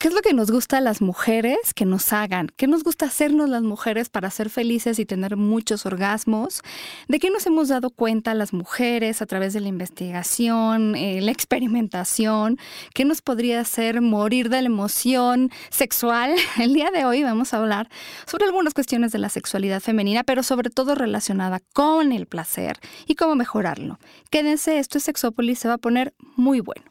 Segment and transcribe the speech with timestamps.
[0.00, 2.52] ¿Qué es lo que nos gusta a las mujeres que nos hagan?
[2.56, 6.62] ¿Qué nos gusta hacernos las mujeres para ser felices y tener muchos orgasmos?
[7.08, 11.32] ¿De qué nos hemos dado cuenta las mujeres a través de la investigación, eh, la
[11.32, 12.58] experimentación?
[12.94, 16.36] ¿Qué nos podría hacer morir de la emoción sexual?
[16.60, 17.90] El día de hoy vamos a hablar
[18.24, 22.78] sobre algunas cuestiones de la sexualidad femenina, pero sobre todo relacionada con el placer
[23.08, 23.98] y cómo mejorarlo.
[24.30, 26.84] Quédense, esto es Sexópolis, se va a poner muy bueno.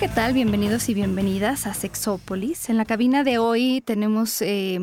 [0.00, 0.32] ¿Qué tal?
[0.32, 2.70] Bienvenidos y bienvenidas a Sexópolis.
[2.70, 4.80] En la cabina de hoy tenemos, eh,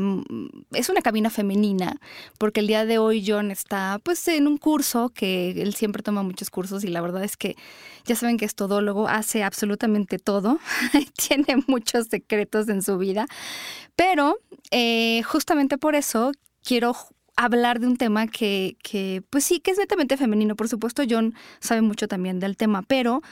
[0.74, 2.00] es una cabina femenina,
[2.38, 6.22] porque el día de hoy John está pues en un curso, que él siempre toma
[6.22, 7.56] muchos cursos y la verdad es que
[8.06, 10.60] ya saben que es todólogo, hace absolutamente todo,
[11.28, 13.26] tiene muchos secretos en su vida,
[13.96, 14.38] pero
[14.70, 16.32] eh, justamente por eso
[16.64, 16.96] quiero
[17.36, 20.56] hablar de un tema que, que, pues sí, que es netamente femenino.
[20.56, 23.24] Por supuesto, John sabe mucho también del tema, pero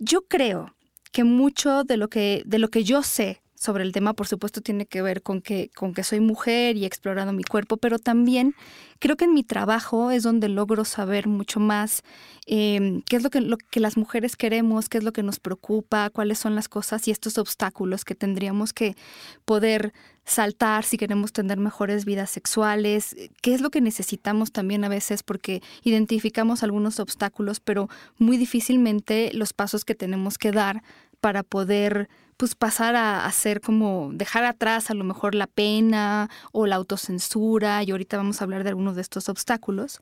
[0.00, 0.74] yo creo
[1.12, 4.60] que mucho de lo que, de lo que yo sé sobre el tema, por supuesto,
[4.60, 8.00] tiene que ver con que, con que soy mujer y he explorado mi cuerpo, pero
[8.00, 8.56] también
[8.98, 12.02] creo que en mi trabajo es donde logro saber mucho más
[12.46, 15.38] em, qué es lo que, lo que las mujeres queremos, qué es lo que nos
[15.38, 18.96] preocupa, cuáles son las cosas y estos obstáculos que tendríamos que
[19.44, 19.92] poder
[20.24, 25.22] saltar si queremos tener mejores vidas sexuales, qué es lo que necesitamos también a veces
[25.22, 30.82] porque identificamos algunos obstáculos, pero muy difícilmente los pasos que tenemos que dar
[31.20, 36.66] para poder pues pasar a hacer como dejar atrás a lo mejor la pena o
[36.66, 40.00] la autocensura y ahorita vamos a hablar de algunos de estos obstáculos.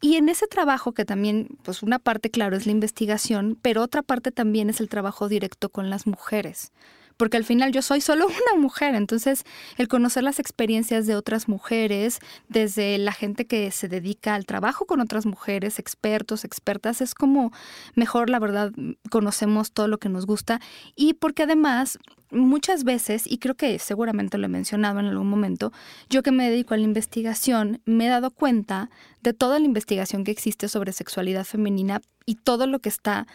[0.00, 4.02] Y en ese trabajo que también pues una parte claro es la investigación, pero otra
[4.02, 6.72] parte también es el trabajo directo con las mujeres
[7.16, 9.44] porque al final yo soy solo una mujer, entonces
[9.76, 14.86] el conocer las experiencias de otras mujeres, desde la gente que se dedica al trabajo
[14.86, 17.52] con otras mujeres, expertos, expertas, es como
[17.94, 18.72] mejor, la verdad,
[19.10, 20.60] conocemos todo lo que nos gusta.
[20.96, 21.98] Y porque además
[22.30, 25.72] muchas veces, y creo que seguramente lo he mencionado en algún momento,
[26.10, 28.90] yo que me dedico a la investigación, me he dado cuenta
[29.22, 33.26] de toda la investigación que existe sobre sexualidad femenina y todo lo que está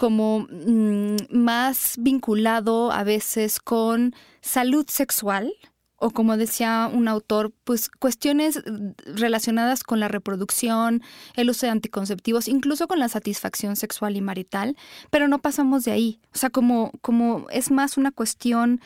[0.00, 5.52] como mm, más vinculado a veces con salud sexual
[5.96, 8.62] o como decía un autor, pues cuestiones
[9.04, 11.02] relacionadas con la reproducción,
[11.34, 14.74] el uso de anticonceptivos, incluso con la satisfacción sexual y marital,
[15.10, 16.20] pero no pasamos de ahí.
[16.34, 18.80] O sea, como, como es más una cuestión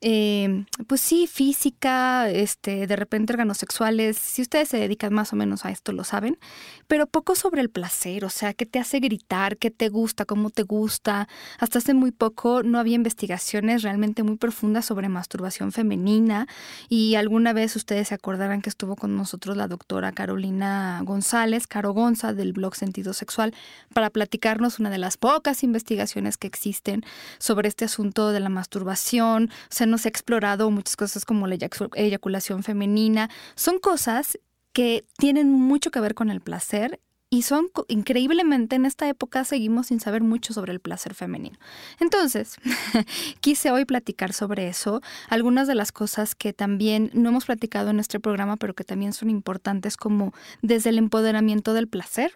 [0.00, 5.36] eh, pues sí, física, este, de repente órganos sexuales, si ustedes se dedican más o
[5.36, 6.38] menos a esto lo saben,
[6.86, 10.50] pero poco sobre el placer, o sea, qué te hace gritar, qué te gusta, cómo
[10.50, 11.28] te gusta.
[11.58, 16.46] Hasta hace muy poco no había investigaciones realmente muy profundas sobre masturbación femenina
[16.88, 21.92] y alguna vez ustedes se acordarán que estuvo con nosotros la doctora Carolina González, Caro
[21.92, 23.54] Gonza, del blog Sentido Sexual,
[23.92, 27.04] para platicarnos una de las pocas investigaciones que existen
[27.38, 29.50] sobre este asunto de la masturbación,
[29.98, 31.56] se ha explorado muchas cosas como la
[31.94, 33.30] eyaculación femenina.
[33.54, 34.38] Son cosas
[34.72, 39.88] que tienen mucho que ver con el placer y son increíblemente en esta época seguimos
[39.88, 41.58] sin saber mucho sobre el placer femenino.
[41.98, 42.56] Entonces,
[43.40, 47.98] quise hoy platicar sobre eso, algunas de las cosas que también no hemos platicado en
[47.98, 50.32] este programa, pero que también son importantes como
[50.62, 52.32] desde el empoderamiento del placer,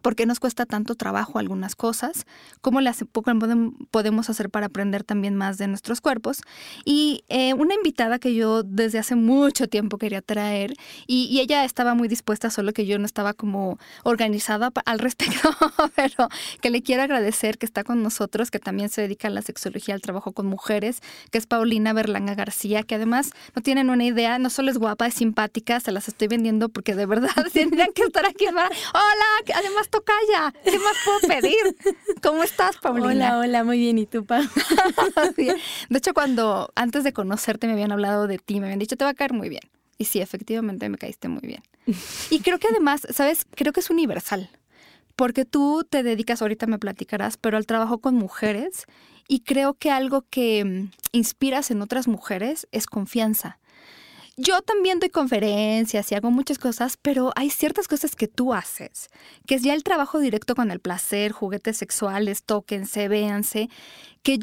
[0.00, 2.26] por qué nos cuesta tanto trabajo algunas cosas,
[2.60, 3.04] cómo las
[3.90, 6.40] podemos hacer para aprender también más de nuestros cuerpos.
[6.84, 10.74] Y eh, una invitada que yo desde hace mucho tiempo quería traer,
[11.06, 15.50] y, ella estaba muy dispuesta, solo que yo no estaba como organizada al respecto,
[15.96, 16.28] pero
[16.60, 19.94] que le quiero agradecer que está con nosotros, que también se dedica a la sexología,
[19.94, 24.38] al trabajo con mujeres, que es Paulina Berlanga García, que además no tienen una idea,
[24.38, 28.02] no solo es guapa, es simpática, se las estoy vendiendo porque de verdad tendrían que
[28.02, 28.46] estar aquí.
[28.46, 28.70] Hola,
[29.54, 30.52] además tocaya.
[30.64, 31.76] ¿Qué más puedo pedir?
[32.22, 33.08] ¿Cómo estás, Paulina?
[33.08, 33.98] Hola, hola, muy bien.
[33.98, 34.40] ¿Y tú, Pa?
[35.36, 39.04] de hecho, cuando antes de conocerte me habían hablado de ti, me habían dicho, te
[39.04, 39.62] va a caer muy bien.
[39.98, 41.62] Y sí, efectivamente me caíste muy bien.
[42.30, 43.46] Y creo que además, ¿sabes?
[43.54, 44.50] Creo que es universal.
[45.16, 48.86] Porque tú te dedicas, ahorita me platicarás, pero al trabajo con mujeres.
[49.28, 53.58] Y creo que algo que mm, inspiras en otras mujeres es confianza.
[54.36, 59.08] Yo también doy conferencias y hago muchas cosas, pero hay ciertas cosas que tú haces,
[59.46, 63.68] que es ya el trabajo directo con el placer, juguetes sexuales, tóquense, véanse,
[64.22, 64.38] que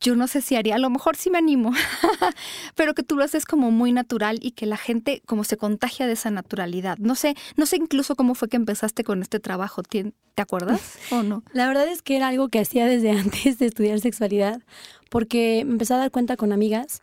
[0.00, 1.72] yo no sé si haría, a lo mejor sí me animo,
[2.76, 6.06] pero que tú lo haces como muy natural y que la gente como se contagia
[6.06, 6.98] de esa naturalidad.
[6.98, 11.24] No sé, no sé incluso cómo fue que empezaste con este trabajo, ¿te, acuerdas o
[11.24, 11.42] no?
[11.52, 14.62] La verdad es que era algo que hacía desde antes de estudiar sexualidad,
[15.10, 17.02] porque me empecé a dar cuenta con amigas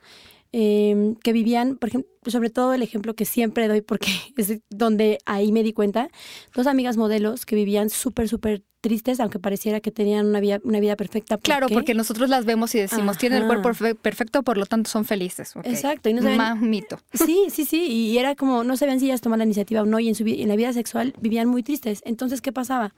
[0.52, 5.20] eh, que vivían, por ejemplo, sobre todo el ejemplo que siempre doy porque es donde
[5.26, 6.10] ahí me di cuenta,
[6.56, 10.80] dos amigas modelos que vivían súper, súper tristes, aunque pareciera que tenían una vida, una
[10.80, 11.38] vida perfecta.
[11.38, 13.72] claro, porque nosotros las vemos y decimos, tienen el cuerpo
[14.02, 15.54] perfecto, por lo tanto son felices.
[15.64, 16.10] Exacto.
[16.10, 17.00] Y no sabían, mito.
[17.14, 17.88] Sí, sí, sí.
[17.88, 20.24] Y era como, no sabían si ellas tomaban la iniciativa o no, y en, su,
[20.26, 22.02] en la vida sexual vivían muy tristes.
[22.06, 22.94] Entonces, ¿qué pasaba?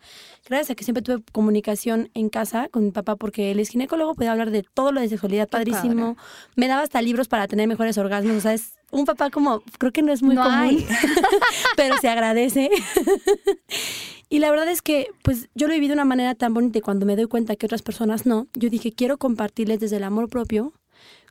[0.47, 4.15] Gracias a que siempre tuve comunicación en casa con mi papá, porque él es ginecólogo,
[4.15, 6.17] podía hablar de todo lo de sexualidad, padrísimo.
[6.55, 9.91] Me daba hasta libros para tener mejores orgasmos, o sea, es un papá como, creo
[9.91, 10.85] que no es muy común,
[11.75, 12.69] pero se agradece.
[14.31, 16.77] Y la verdad es que, pues yo lo he vivido de una manera tan bonita
[16.77, 20.05] y cuando me doy cuenta que otras personas no, yo dije, quiero compartirles desde el
[20.05, 20.71] amor propio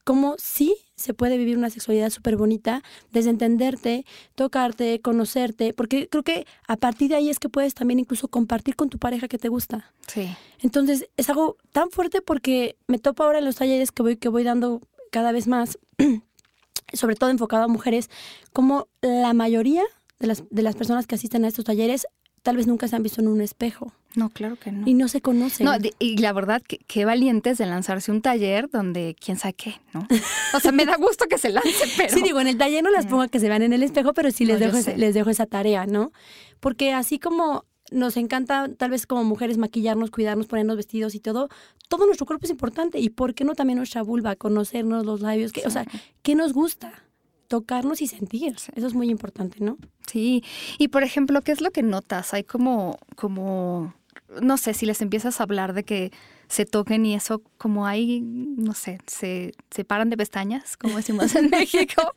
[0.04, 4.04] cómo sí se puede vivir una sexualidad súper bonita, desde entenderte,
[4.34, 8.76] tocarte, conocerte, porque creo que a partir de ahí es que puedes también incluso compartir
[8.76, 9.94] con tu pareja que te gusta.
[10.06, 10.28] Sí.
[10.60, 14.28] Entonces es algo tan fuerte porque me topo ahora en los talleres que voy, que
[14.28, 15.78] voy dando cada vez más
[16.92, 18.10] sobre todo enfocado a mujeres,
[18.52, 19.84] como la mayoría
[20.18, 22.06] de las, de las personas que asisten a estos talleres
[22.42, 23.92] tal vez nunca se han visto en un espejo.
[24.16, 24.88] No, claro que no.
[24.88, 25.66] Y no se conocen.
[25.66, 29.80] No, y la verdad, que, qué valientes de lanzarse un taller donde quién sabe qué,
[29.92, 30.06] ¿no?
[30.54, 32.12] O sea, me da gusto que se lance, pero...
[32.12, 34.12] Sí, digo, en el taller no las pongo a que se vean en el espejo,
[34.12, 36.12] pero sí les, dejo, les dejo esa tarea, ¿no?
[36.58, 41.48] Porque así como nos encanta, tal vez como mujeres, maquillarnos, cuidarnos, ponernos vestidos y todo,
[41.88, 42.98] todo nuestro cuerpo es importante.
[42.98, 44.36] ¿Y por qué no también nuestra vulva?
[44.36, 45.86] Conocernos los labios, que, o sea,
[46.22, 47.04] ¿qué nos gusta?
[47.50, 48.54] Tocarnos y sentir.
[48.54, 49.76] Eso es muy importante, ¿no?
[50.06, 50.44] Sí.
[50.78, 52.32] Y por ejemplo, ¿qué es lo que notas?
[52.32, 53.92] Hay como, como,
[54.40, 56.12] no sé, si les empiezas a hablar de que
[56.46, 61.34] se toquen y eso, como hay, no sé, se, se paran de pestañas, como decimos
[61.34, 62.14] en México.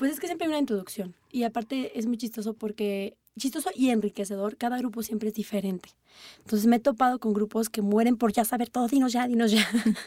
[0.00, 1.14] Pues es que siempre hay una introducción.
[1.30, 5.90] Y aparte es muy chistoso porque chistoso y enriquecedor, cada grupo siempre es diferente.
[6.38, 9.52] Entonces me he topado con grupos que mueren por ya saber todo, dinos ya, dinos
[9.52, 9.66] ya.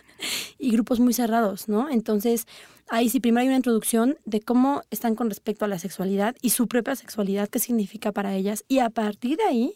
[0.57, 1.89] y grupos muy cerrados, ¿no?
[1.89, 2.47] Entonces,
[2.87, 6.49] ahí sí, primero hay una introducción de cómo están con respecto a la sexualidad y
[6.49, 8.65] su propia sexualidad, qué significa para ellas.
[8.67, 9.75] Y a partir de ahí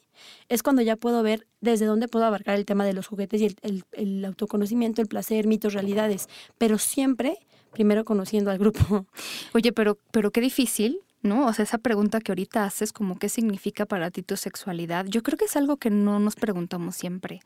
[0.50, 3.56] es cuando ya puedo ver desde dónde puedo abarcar el tema de los juguetes y
[3.62, 6.28] el, el autoconocimiento, el placer, mitos, realidades.
[6.58, 7.38] Pero siempre
[7.74, 9.06] primero conociendo al grupo.
[9.54, 11.48] Oye, pero, pero qué difícil ¿no?
[11.48, 15.24] O sea, esa pregunta que ahorita haces, como qué significa para ti tu sexualidad, yo
[15.24, 17.40] creo que es algo que no nos preguntamos siempre.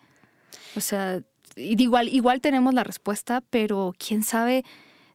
[0.76, 1.22] O sea,
[1.56, 4.66] igual, igual tenemos la respuesta, pero quién sabe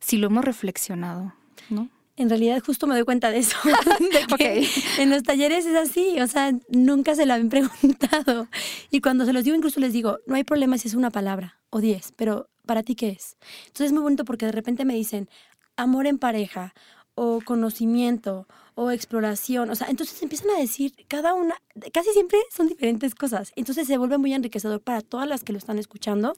[0.00, 1.35] si lo hemos reflexionado,
[1.69, 1.88] ¿no?
[2.17, 3.56] En realidad justo me doy cuenta de eso.
[4.00, 4.69] de
[4.99, 8.49] En los talleres es así, o sea, nunca se lo habían preguntado.
[8.91, 11.58] Y cuando se los digo, incluso les digo, no hay problema si es una palabra
[11.70, 13.37] o diez, pero ¿para ti qué es?
[13.67, 15.29] Entonces es muy bonito porque de repente me dicen,
[15.76, 16.75] amor en pareja
[17.14, 21.55] o conocimiento o exploración, o sea, entonces empiezan a decir cada una,
[21.93, 25.59] casi siempre son diferentes cosas, entonces se vuelve muy enriquecedor para todas las que lo
[25.59, 26.35] están escuchando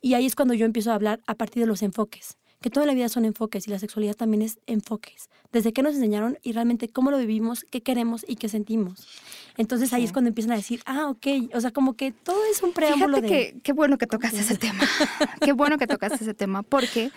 [0.00, 2.86] y ahí es cuando yo empiezo a hablar a partir de los enfoques, que toda
[2.86, 6.52] la vida son enfoques y la sexualidad también es enfoques, desde qué nos enseñaron y
[6.52, 9.06] realmente cómo lo vivimos, qué queremos y qué sentimos.
[9.56, 12.62] Entonces ahí es cuando empiezan a decir, ah, ok, o sea, como que todo es
[12.62, 14.84] un preámbulo Fíjate que qué bueno que tocaste ese tema,
[15.40, 17.12] qué bueno que tocaste ese tema, porque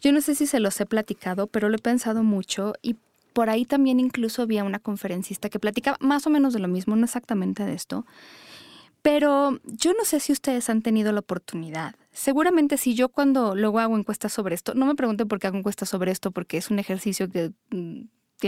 [0.00, 2.96] yo no sé si se los he platicado, pero lo he pensado mucho y
[3.32, 6.96] por ahí también incluso había una conferencista que platicaba más o menos de lo mismo,
[6.96, 8.06] no exactamente de esto.
[9.02, 11.94] Pero yo no sé si ustedes han tenido la oportunidad.
[12.12, 15.56] Seguramente si yo cuando luego hago encuestas sobre esto, no me pregunten por qué hago
[15.56, 18.02] encuestas sobre esto, porque es un ejercicio que mm,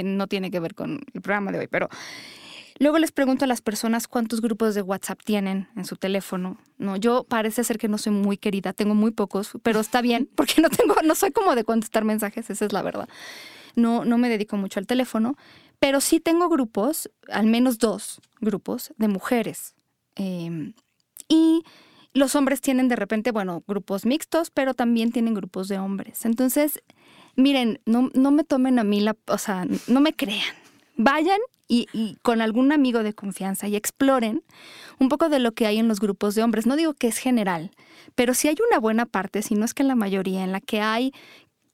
[0.05, 1.89] no tiene que ver con el programa de hoy, pero
[2.83, 6.59] Luego les pregunto a las personas cuántos grupos de WhatsApp tienen en su teléfono.
[6.79, 10.29] No, yo parece ser que no soy muy querida, tengo muy pocos, pero está bien
[10.35, 13.09] porque no tengo, no soy como de contestar mensajes, esa es la verdad.
[13.77, 15.37] No, no me dedico mucho al teléfono,
[15.79, 19.77] pero sí tengo grupos, al menos dos grupos de mujeres.
[20.17, 20.73] Em,
[21.29, 21.63] y
[22.15, 26.25] los hombres tienen de repente, bueno, grupos mixtos, pero también tienen grupos de hombres.
[26.25, 26.83] Entonces,
[27.37, 30.57] miren, no, no me tomen a mí la, o sea, no me crean.
[30.97, 31.39] Vayan
[31.73, 34.43] y, con algún amigo de confianza y exploren
[34.99, 36.67] un poco de lo que hay en los grupos de hombres.
[36.67, 37.71] No digo que es general,
[38.15, 40.83] pero sí hay una buena parte, si no es que la mayoría, en la que
[40.83, 41.13] hay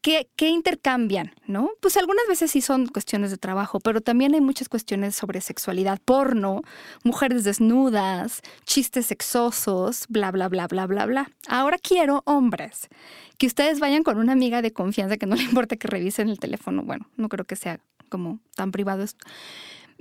[0.00, 1.70] que, intercambian, ¿no?
[1.80, 5.98] Pues algunas veces sí son cuestiones de trabajo, pero también hay muchas cuestiones sobre sexualidad,
[6.02, 6.62] porno,
[7.02, 11.30] mujeres desnudas, chistes sexosos, bla, bla, bla, bla, bla, bla.
[11.48, 12.88] Ahora quiero hombres,
[13.36, 16.38] que ustedes vayan con una amiga de confianza que no le importe que revisen el
[16.38, 16.84] teléfono.
[16.84, 19.26] Bueno, no creo que sea como tan privado esto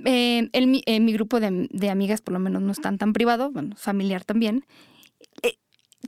[0.04, 4.64] eh, mi grupo de, amigas por lo menos no están tan privado, bueno, familiar también.
[5.42, 5.56] Eh,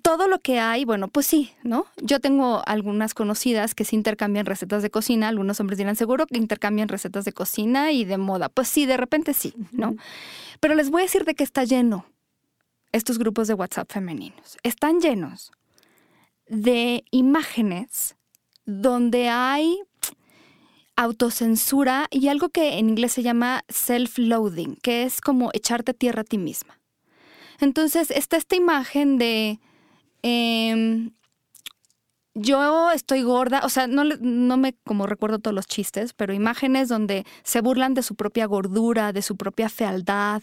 [0.02, 1.86] todo lo que hay, bueno, pues sí, ¿no?
[2.00, 6.38] Yo tengo algunas conocidas que sí intercambian recetas de cocina, algunos hombres dirán seguro que
[6.38, 8.48] intercambian recetas de cocina y de moda.
[8.48, 9.96] Pues sí, de repente sí, ¿no?
[10.60, 12.06] Pero les voy a decir de qué está lleno
[12.92, 14.58] estos grupos de WhatsApp femeninos.
[14.62, 15.52] Están llenos
[16.46, 18.16] de imágenes
[18.64, 19.78] donde hay
[21.02, 26.24] autocensura y algo que en inglés se llama self-loathing, que es como echarte tierra a
[26.24, 26.78] ti misma.
[27.58, 29.60] Entonces está esta imagen de
[30.22, 31.12] em,
[32.34, 36.88] yo estoy gorda, o sea, no, no me como recuerdo todos los chistes, pero imágenes
[36.88, 40.42] donde se burlan de su propia gordura, de su propia fealdad,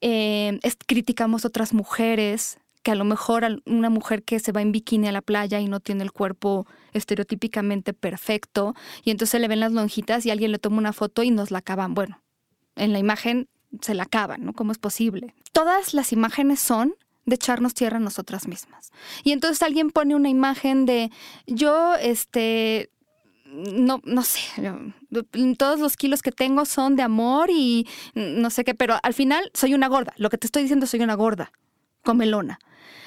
[0.00, 5.08] em, criticamos otras mujeres, que a lo mejor una mujer que se va en bikini
[5.08, 9.72] a la playa y no tiene el cuerpo estereotípicamente perfecto, y entonces le ven las
[9.72, 11.94] lonjitas y alguien le toma una foto y nos la acaban.
[11.94, 12.20] Bueno,
[12.76, 13.48] en la imagen
[13.80, 14.52] se la acaban, ¿no?
[14.52, 15.34] ¿Cómo es posible?
[15.52, 16.94] Todas las imágenes son
[17.26, 18.90] de echarnos tierra a nosotras mismas.
[19.22, 21.10] Y entonces alguien pone una imagen de
[21.46, 22.90] yo, este,
[23.44, 24.40] no, no sé,
[25.58, 29.50] todos los kilos que tengo son de amor y no sé qué, pero al final
[29.54, 30.12] soy una gorda.
[30.16, 31.52] Lo que te estoy diciendo soy una gorda,
[32.02, 32.58] comelona.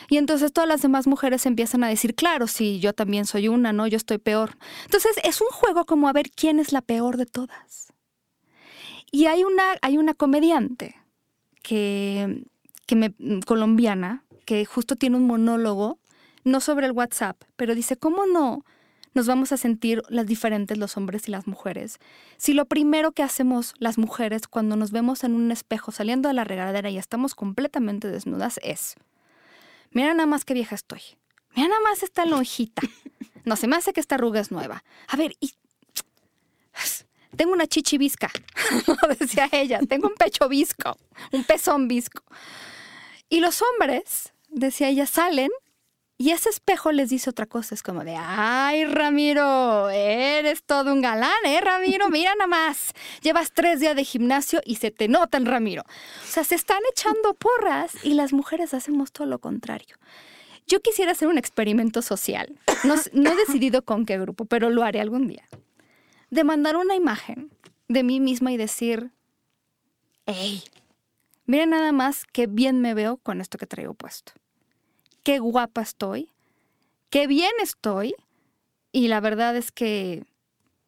[0.09, 3.73] Y entonces todas las demás mujeres empiezan a decir, claro, sí, yo también soy una,
[3.73, 3.87] ¿no?
[3.87, 4.57] Yo estoy peor.
[4.85, 7.93] Entonces es un juego como a ver quién es la peor de todas.
[9.11, 10.95] Y hay una, hay una comediante
[11.61, 12.45] que,
[12.85, 13.13] que me,
[13.45, 15.99] colombiana que justo tiene un monólogo,
[16.43, 18.65] no sobre el WhatsApp, pero dice, ¿cómo no?
[19.13, 21.99] Nos vamos a sentir las diferentes los hombres y las mujeres.
[22.37, 26.33] Si lo primero que hacemos las mujeres cuando nos vemos en un espejo saliendo de
[26.33, 28.95] la regadera y estamos completamente desnudas es
[29.93, 31.01] Mira nada más qué vieja estoy.
[31.55, 32.81] Mira nada más esta lonjita.
[33.45, 34.83] No, se me hace que esta arruga es nueva.
[35.07, 35.53] A ver, y...
[37.35, 38.31] Tengo una chichi visca,
[39.19, 39.79] decía ella.
[39.87, 40.97] Tengo un pecho visco,
[41.31, 42.23] un pezón visco.
[43.27, 45.49] Y los hombres, decía ella, salen
[46.17, 51.01] y ese espejo les dice otra cosa, es como de, ay, Ramiro, eres todo un
[51.01, 52.09] galán, ¿eh, Ramiro?
[52.09, 55.81] Mira nada más, llevas tres días de gimnasio y se te notan, Ramiro.
[55.81, 59.97] O sea, se están echando porras y las mujeres hacemos todo lo contrario.
[60.67, 62.57] Yo quisiera hacer un experimento social.
[62.83, 62.95] No,
[63.31, 65.47] he decidido con qué grupo, pero lo haré algún día.
[66.29, 67.51] De mandar una imagen
[67.89, 69.11] de mí misma y decir,
[70.25, 70.63] hey,
[71.47, 74.33] miren nada más qué bien me veo con esto que traigo puesto
[75.23, 76.29] qué guapa estoy,
[77.09, 78.15] qué bien estoy.
[78.91, 80.23] Y la verdad es que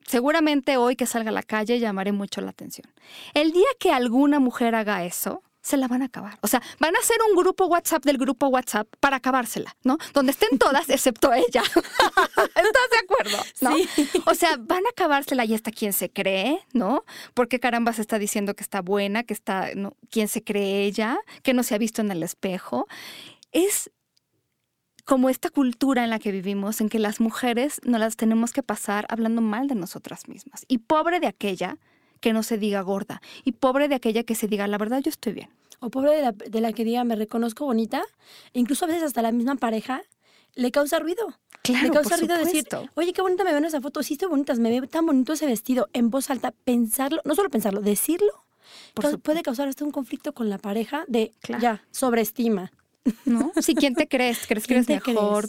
[0.06, 2.88] seguramente hoy que salga a la calle llamaré mucho la atención.
[3.34, 6.38] El día que alguna mujer haga eso, se la van a acabar.
[6.42, 9.98] O sea, van a hacer un grupo WhatsApp del grupo WhatsApp para acabársela, ¿no?
[10.14, 11.64] Donde estén todas excepto ella.
[11.66, 13.38] ¿Estás de acuerdo?
[13.62, 13.76] ¿no?
[14.28, 17.04] O sea, van a acabársela y hasta quién se cree, ¿no?
[17.34, 19.96] Porque caramba se está diciendo que está buena, que está, ¿no?
[20.12, 21.18] ¿Quién se cree ella?
[21.42, 22.88] Que no se ha visto en el espejo.
[23.52, 23.90] Es
[25.06, 28.64] como esta cultura en la que vivimos, en que las mujeres no las tenemos que
[28.64, 30.66] pasar hablando mal de nosotras mismas.
[30.68, 31.78] Y pobre de aquella
[32.20, 33.22] que no se diga gorda.
[33.44, 35.50] Y pobre de aquella que se diga, la verdad, yo estoy bien.
[35.80, 38.04] O pobre de la, que diga, me reconozco bonita.
[38.54, 40.02] incluso a veces hasta la misma pareja
[40.56, 41.38] le causa ruido.
[41.62, 44.02] Claro, le causa ruido decir, oye, qué bonita me veo en esa foto.
[44.02, 45.88] Sí, estoy bonita, me ve tan bonito ese vestido.
[45.94, 48.32] En voz alta, pensarlo, no solo pensarlo, decirlo.
[49.22, 52.72] puede causar hasta un conflicto con la pareja de, ya, sobreestima.
[53.26, 53.52] ¿No?
[53.62, 55.48] Si quién te crees, crees que eres mejor.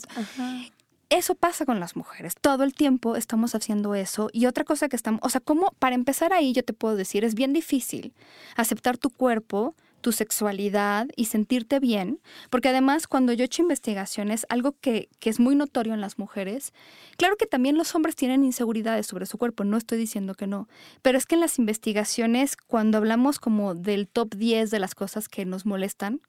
[1.09, 2.35] Eso pasa con las mujeres.
[2.41, 4.29] Todo el tiempo estamos haciendo eso.
[4.33, 7.25] Y otra cosa que estamos, o sea, como para empezar ahí, yo te puedo decir,
[7.25, 8.13] es bien difícil
[8.57, 12.21] aceptar tu cuerpo, tu sexualidad y sentirte bien,
[12.51, 16.19] porque además cuando yo he hecho investigaciones, algo que, que, es muy notorio en las
[16.19, 16.73] mujeres,
[17.17, 20.69] claro que también los hombres tienen inseguridades sobre su cuerpo, no estoy diciendo que no,
[21.03, 25.29] pero es que en las investigaciones, cuando hablamos como del top 10 de las cosas
[25.29, 26.21] que nos molestan,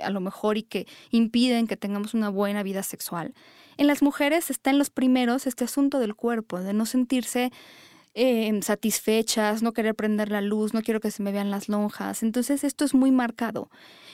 [0.00, 3.34] a lo mejor y que impiden que tengamos una buena vida sexual.
[3.76, 7.52] En las mujeres está en los primeros este asunto del cuerpo, de no sentirse
[8.18, 12.22] eh, satisfechas, no querer prender la luz, no quiero que se me vean las lonjas.
[12.22, 13.68] Entonces esto es muy marcado.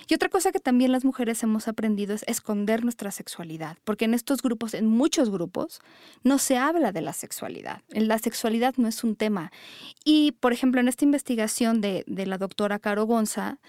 [0.09, 4.15] Y otra cosa que también las mujeres hemos aprendido es esconder nuestra sexualidad, porque en
[4.15, 5.81] estos grupos, en muchos grupos,
[6.25, 7.83] no se habla de la sexualidad.
[7.91, 9.53] La sexualidad no es un tema.
[10.05, 13.61] Y, por ejemplo, en esta investigación de, de la doctora Caro Gonza,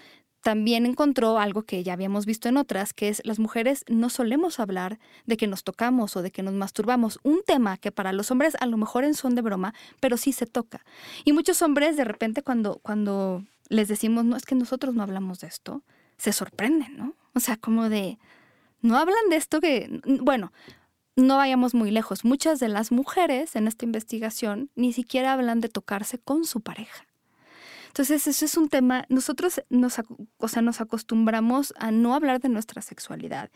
[0.44, 4.60] también encontró algo que ya habíamos visto en otras, que es las mujeres no solemos
[4.60, 7.18] hablar de que nos tocamos o de que nos masturbamos.
[7.22, 10.32] Un tema que para los hombres a lo mejor en son de broma, pero sí
[10.32, 10.84] se toca.
[11.24, 15.40] Y muchos hombres de repente cuando, cuando les decimos, no, es que nosotros no hablamos
[15.40, 15.82] de esto,
[16.18, 17.14] se sorprenden, ¿no?
[17.34, 18.18] O sea, como de,
[18.82, 20.52] no hablan de esto que, bueno,
[21.16, 22.22] no vayamos muy lejos.
[22.22, 27.06] Muchas de las mujeres en esta investigación ni siquiera hablan de tocarse con su pareja.
[27.94, 30.00] Entonces, eso es un tema, nosotros nos,
[30.38, 33.52] o sea, nos acostumbramos a no hablar de nuestra sexualidad.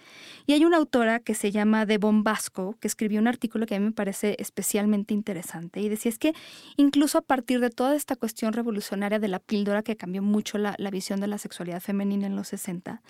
[0.46, 3.80] Y hay una autora que se llama Devon Vasco, que escribió un artículo que a
[3.80, 6.34] mí me parece especialmente interesante y decía es que
[6.76, 10.76] incluso a partir de toda esta cuestión revolucionaria de la píldora que cambió mucho la,
[10.78, 13.02] la visión de la sexualidad femenina en los 60,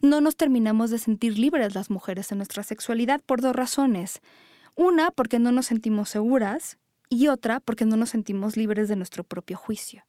[0.00, 4.22] no nos terminamos de sentir libres las mujeres en nuestra sexualidad por dos razones.
[4.76, 6.78] Una, porque no nos sentimos seguras
[7.10, 10.04] y otra, porque no nos sentimos libres de nuestro propio juicio.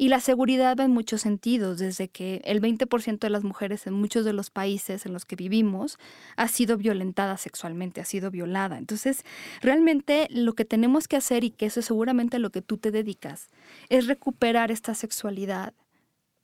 [0.00, 3.92] Y la seguridad va en muchos sentidos, desde que el 20% de las mujeres en
[3.92, 5.98] muchos de los países en los que vivimos
[6.36, 8.78] ha sido violentada sexualmente, ha sido violada.
[8.78, 9.26] Entonces,
[9.60, 12.90] realmente lo que tenemos que hacer, y que eso es seguramente lo que tú te
[12.90, 13.50] dedicas,
[13.90, 15.74] es recuperar esta sexualidad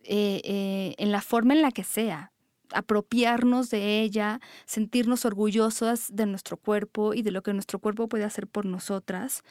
[0.05, 2.33] eh, eh, en la forma en la que sea,
[2.75, 8.25] apropiarnos de ella, sentirnos orgullosas de nuestro cuerpo y de lo que nuestro cuerpo puede
[8.25, 9.43] hacer por nosotras.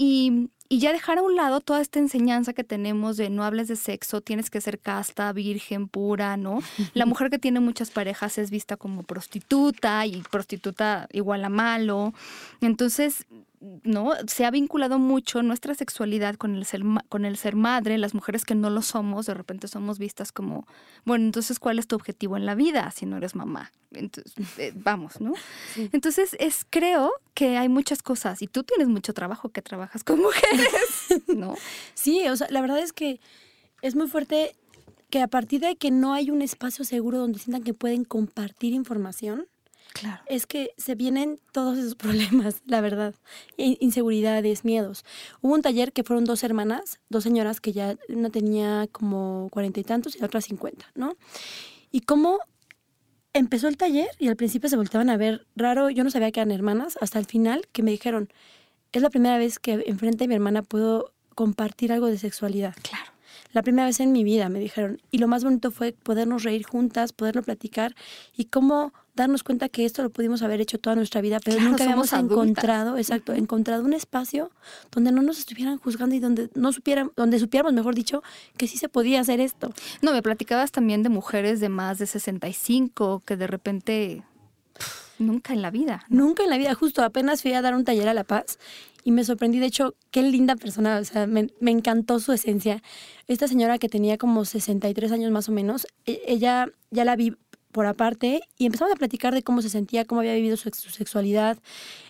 [0.00, 3.66] Y, y, ya dejar a un lado toda esta enseñanza que tenemos de no hables
[3.66, 6.60] de sexo, tienes que ser casta, virgen, pura, ¿no?
[6.94, 12.14] La mujer que tiene muchas parejas es vista como prostituta y prostituta igual a malo.
[12.60, 13.26] Entonces,
[13.60, 14.12] ¿no?
[14.26, 17.98] Se ha vinculado mucho nuestra sexualidad con el, ser, con el ser madre.
[17.98, 20.66] Las mujeres que no lo somos, de repente somos vistas como,
[21.04, 23.72] bueno, entonces, ¿cuál es tu objetivo en la vida si no eres mamá?
[23.92, 25.32] Entonces, eh, vamos, ¿no?
[25.76, 30.20] Entonces, es, creo que hay muchas cosas y tú tienes mucho trabajo que trabajas con
[30.20, 30.68] mujeres,
[31.28, 31.54] ¿no?
[31.94, 33.20] Sí, o sea, la verdad es que
[33.82, 34.56] es muy fuerte
[35.10, 38.74] que a partir de que no hay un espacio seguro donde sientan que pueden compartir
[38.74, 39.46] información,
[40.26, 43.14] es que se vienen todos esos problemas, la verdad.
[43.56, 45.04] Inseguridades, miedos.
[45.40, 49.80] Hubo un taller que fueron dos hermanas, dos señoras que ya una tenía como cuarenta
[49.80, 51.16] y tantos y la otra cincuenta, ¿no?
[51.90, 52.38] Y cómo
[53.32, 56.40] empezó el taller y al principio se volteaban a ver raro, yo no sabía que
[56.40, 58.28] eran hermanas, hasta el final que me dijeron,
[58.92, 62.74] es la primera vez que enfrente de mi hermana puedo compartir algo de sexualidad.
[62.82, 63.17] Claro
[63.52, 65.00] la primera vez en mi vida, me dijeron.
[65.10, 67.94] Y lo más bonito fue podernos reír juntas, poderlo platicar
[68.36, 71.84] y cómo darnos cuenta que esto lo pudimos haber hecho toda nuestra vida, pero nunca
[71.84, 74.50] habíamos encontrado, exacto, encontrado un espacio
[74.92, 78.22] donde no nos estuvieran juzgando y donde no supieran, donde supiéramos, mejor dicho,
[78.56, 79.72] que sí se podía hacer esto.
[80.02, 84.22] No, me platicabas también de mujeres de más de 65 que de repente
[85.18, 86.04] nunca en la vida.
[86.08, 88.58] Nunca en la vida, justo apenas fui a dar un taller a La Paz
[89.04, 92.82] y me sorprendí, de hecho, qué linda persona, o sea, me, me, encantó su esencia.
[93.26, 97.34] Esta señora que tenía como 63 años más o menos, e, ella ya la vi
[97.72, 101.58] por aparte y empezamos a platicar de cómo se sentía, cómo había vivido su, sexualidad,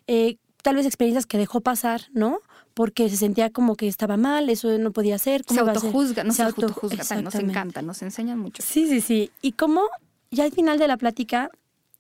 [0.07, 2.41] eh, tal vez experiencias que dejó pasar, ¿no?
[2.75, 5.43] Porque se sentía como que estaba mal, eso no podía ser.
[5.49, 8.63] se autojuzga, no se, autojuzga, nos encanta, nos enseñan mucho.
[8.63, 9.31] Sí, sí, sí.
[9.43, 9.83] Y cómo
[10.31, 11.51] ya al final de la plática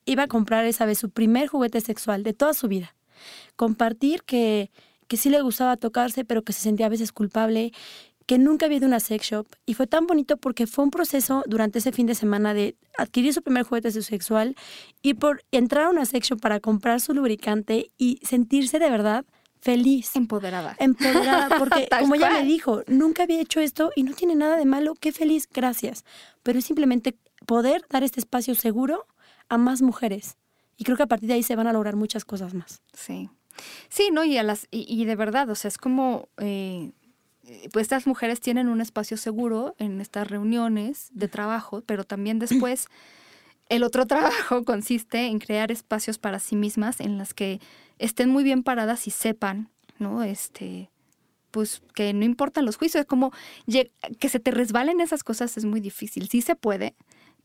[0.04, 2.94] iba a comprar esa vez su primer juguete sexual de toda su vida.
[3.58, 4.70] Compartir que,
[5.08, 7.72] que sí le gustaba tocarse, pero que se sentía a veces culpable,
[8.24, 9.46] que nunca había ido a una sex shop.
[9.66, 13.34] Y fue tan bonito porque fue un proceso durante ese fin de semana de adquirir
[13.34, 14.54] su primer juguete sexual
[15.02, 19.24] y por entrar a una sex shop para comprar su lubricante y sentirse de verdad
[19.60, 20.14] feliz.
[20.14, 20.76] Empoderada.
[20.78, 24.66] Empoderada, porque como ella me dijo, nunca había hecho esto y no tiene nada de
[24.66, 26.04] malo, qué feliz, gracias.
[26.44, 27.16] Pero es simplemente
[27.46, 29.06] poder dar este espacio seguro
[29.48, 30.36] a más mujeres.
[30.76, 32.82] Y creo que a partir de ahí se van a lograr muchas cosas más.
[32.92, 33.30] Sí.
[33.88, 34.24] Sí, ¿no?
[34.24, 36.92] Y, a las, y, de verdad, o sea, es como, eh,
[37.72, 42.88] pues estas mujeres tienen un espacio seguro en estas reuniones de trabajo, pero también después
[43.68, 47.60] el otro trabajo consiste en crear espacios para sí mismas en las que
[47.98, 50.22] estén muy bien paradas y sepan, ¿no?
[50.22, 50.90] Este,
[51.50, 53.32] pues que no importan los juicios, es como
[53.66, 56.28] que se te resbalen esas cosas es muy difícil.
[56.28, 56.94] Sí se puede,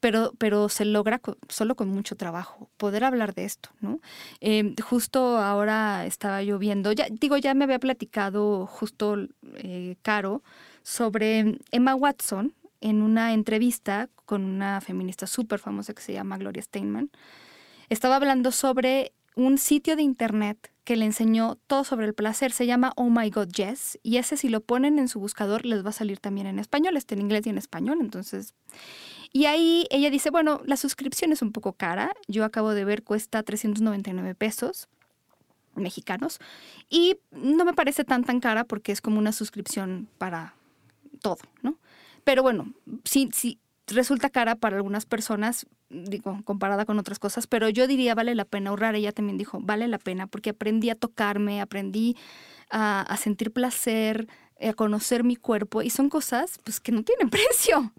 [0.03, 4.01] pero, pero se logra solo con mucho trabajo, poder hablar de esto, ¿no?
[4.41, 9.15] Em, justo ahora estaba yo viendo, ya, digo, ya me había platicado justo
[9.55, 10.43] eh, Caro
[10.81, 16.63] sobre Emma Watson en una entrevista con una feminista súper famosa que se llama Gloria
[16.63, 17.09] Steinman.
[17.87, 22.51] Estaba hablando sobre un sitio de internet que le enseñó todo sobre el placer.
[22.51, 23.99] Se llama Oh My God Yes.
[24.03, 26.97] Y ese si lo ponen en su buscador les va a salir también en español.
[26.97, 27.99] Está en inglés y en español.
[28.01, 28.53] Entonces,
[29.33, 32.13] y ahí ella dice, bueno, la suscripción es un poco cara.
[32.27, 34.87] Yo acabo de ver, cuesta 399 pesos
[35.75, 36.39] mexicanos.
[36.87, 40.53] Y no me parece tan tan cara porque es como una suscripción para
[41.23, 41.79] todo, ¿no?
[42.23, 42.73] Pero bueno,
[43.05, 48.13] sí, sí, resulta cara para algunas personas, digo, comparada con otras cosas, pero yo diría
[48.13, 48.93] vale la pena ahorrar.
[48.93, 52.15] Ella también dijo, vale la pena porque aprendí a tocarme, aprendí
[52.69, 54.27] a, a sentir placer,
[54.69, 57.93] a conocer mi cuerpo y son cosas pues que no tienen precio.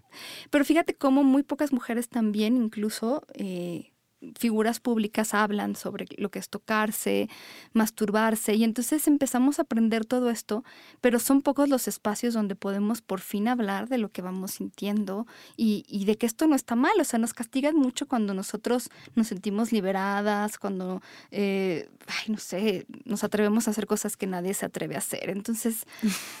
[0.49, 3.91] Pero fíjate cómo muy pocas mujeres también incluso eh,
[4.37, 7.29] figuras públicas hablan sobre lo que es tocarse,
[7.73, 10.63] masturbarse, y entonces empezamos a aprender todo esto,
[11.01, 15.27] pero son pocos los espacios donde podemos por fin hablar de lo que vamos sintiendo
[15.57, 19.27] y, de que esto no está mal, o sea, nos castigan mucho cuando nosotros nos
[19.27, 24.65] sentimos liberadas, cuando, eh, ay, no sé, nos atrevemos a hacer cosas que nadie se
[24.65, 25.85] atreve a hacer, entonces,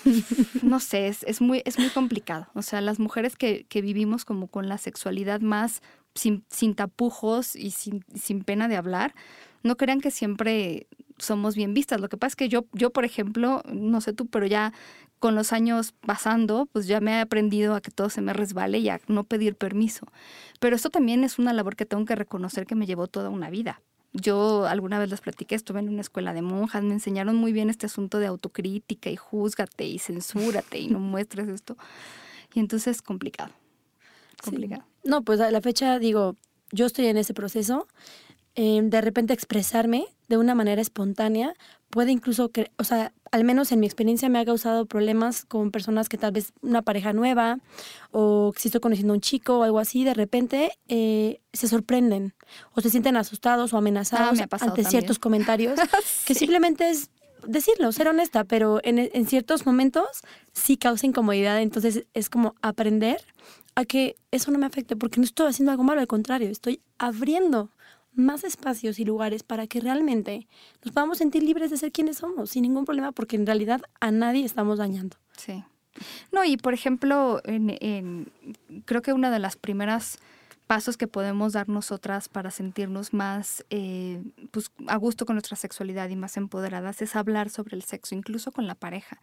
[0.61, 4.47] no sé, es, muy, es muy complicado, o sea, las mujeres que, que vivimos como
[4.47, 5.81] con la sexualidad más
[6.15, 9.13] sin, tapujos y sin, pena de hablar,
[9.63, 11.99] no crean que siempre somos bien vistas.
[11.99, 14.73] Lo que pasa es que yo, yo, por ejemplo, no sé tú, pero ya
[15.19, 18.79] con los años pasando, pues ya me he aprendido a que todo se me resbale
[18.79, 20.07] y a no pedir permiso.
[20.59, 23.49] Pero esto también es una labor que tengo que reconocer que me llevó toda una
[23.49, 23.81] vida.
[24.13, 27.69] Yo alguna vez les platiqué, estuve en una escuela de monjas, me enseñaron muy bien
[27.69, 31.75] este asunto de autocrítica y júzgate y censúrate y no muestres esto.
[32.53, 33.51] Y entonces es complicado
[34.43, 34.83] complicado.
[35.03, 36.35] No, pues a la fecha digo,
[36.71, 37.87] yo estoy en ese proceso.
[38.57, 41.53] Eh, de repente expresarme de una manera espontánea
[41.89, 45.71] puede incluso, que, o sea, al menos en mi experiencia me ha causado problemas con
[45.71, 47.59] personas que tal vez una pareja nueva
[48.11, 52.33] o si estoy conociendo a un chico o algo así, de repente eh, se sorprenden
[52.73, 55.77] o se sienten asustados o amenazados ah, ante ciertos comentarios
[56.25, 57.09] que simplemente es
[57.45, 60.07] decirlo, ser honesta, pero en, en, ciertos momentos
[60.51, 63.21] sí causa incomodidad, entonces es como aprender
[63.75, 66.81] a que eso no me afecte, porque no estoy haciendo algo malo, al contrario, estoy
[66.97, 67.69] abriendo
[68.13, 70.47] más espacios y lugares para que realmente
[70.83, 74.11] nos podamos sentir libres de ser quienes somos, sin ningún problema, porque en realidad a
[74.11, 75.17] nadie estamos dañando.
[75.37, 75.63] Sí.
[76.31, 78.31] No, y por ejemplo, en,
[78.85, 80.19] creo que una de las primeras
[80.67, 86.09] pasos que podemos dar nosotras para sentirnos más eh, pues, a gusto con nuestra sexualidad
[86.09, 89.19] y más empoderadas es hablar sobre el sexo, incluso con la pareja,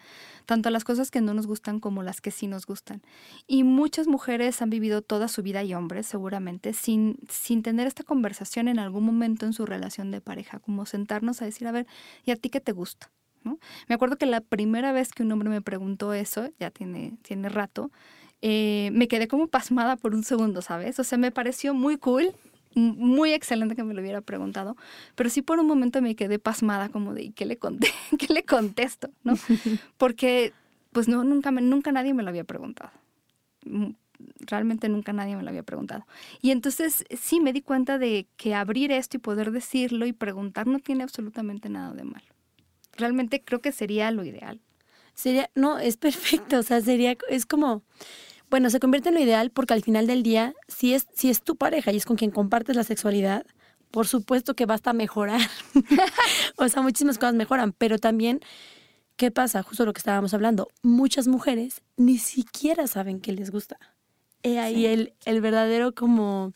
[0.46, 3.02] tanto las cosas que no nos gustan como las que sí nos gustan.
[3.46, 8.04] Y muchas mujeres han vivido toda su vida y hombres seguramente sin, sin tener esta
[8.04, 11.86] conversación en algún momento en su relación de pareja, como sentarnos a decir, a ver,
[12.24, 13.10] ¿y a ti qué te gusta?
[13.44, 13.58] ¿No?
[13.88, 17.48] Me acuerdo que la primera vez que un hombre me preguntó eso, ya tiene, tiene
[17.48, 17.90] rato,
[18.42, 20.98] eh, me quedé como pasmada por un segundo, ¿sabes?
[20.98, 22.32] O sea, me pareció muy cool,
[22.74, 24.76] muy excelente que me lo hubiera preguntado,
[25.14, 27.88] pero sí por un momento me quedé pasmada como de, ¿qué le, conté?
[28.18, 29.10] ¿Qué le contesto?
[29.22, 29.34] ¿No?
[29.96, 30.52] Porque,
[30.90, 32.90] pues no, nunca, nunca nadie me lo había preguntado.
[33.64, 33.90] Mm,
[34.40, 36.04] realmente nunca nadie me lo había preguntado.
[36.40, 40.66] Y entonces sí me di cuenta de que abrir esto y poder decirlo y preguntar
[40.66, 42.26] no tiene absolutamente nada de malo.
[42.96, 44.60] Realmente creo que sería lo ideal.
[45.14, 47.82] Sería, no, es perfecto, o sea, sería, es como,
[48.52, 51.40] bueno, se convierte en lo ideal porque al final del día, si es, si es
[51.40, 53.46] tu pareja y es con quien compartes la sexualidad,
[53.90, 55.40] por supuesto que basta mejorar.
[56.56, 58.40] o sea, muchísimas cosas mejoran, pero también,
[59.16, 59.62] ¿qué pasa?
[59.62, 63.78] Justo lo que estábamos hablando, muchas mujeres ni siquiera saben que les gusta.
[64.42, 66.52] He ahí el, el, verdadero como...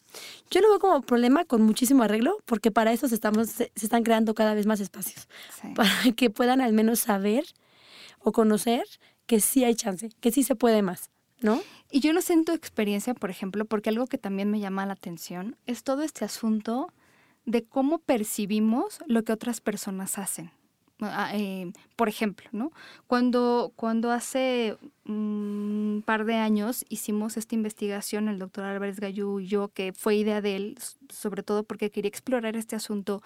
[0.51, 4.03] Yo lo veo como problema con muchísimo arreglo, porque para eso se, estamos, se, están
[4.03, 5.29] creando cada vez más espacios,
[5.75, 7.47] para que puedan al menos saber
[8.19, 8.85] o conocer
[9.25, 11.09] que sí hay chance, que sí se puede más.
[11.41, 11.61] ¿No?
[11.91, 14.87] Y yo no sé en tu experiencia, por ejemplo, porque algo que también me llama
[14.87, 16.93] la atención es todo este asunto
[17.45, 20.51] de cómo percibimos lo que otras personas hacen.
[21.01, 22.73] Ah, eh, por ejemplo, ¿no?
[23.07, 29.47] Cuando, cuando hace un par de años hicimos esta investigación, el doctor Álvarez Gallú y
[29.47, 30.79] yo, que fue idea de él,
[31.11, 33.23] sobre todo porque quería explorar este asunto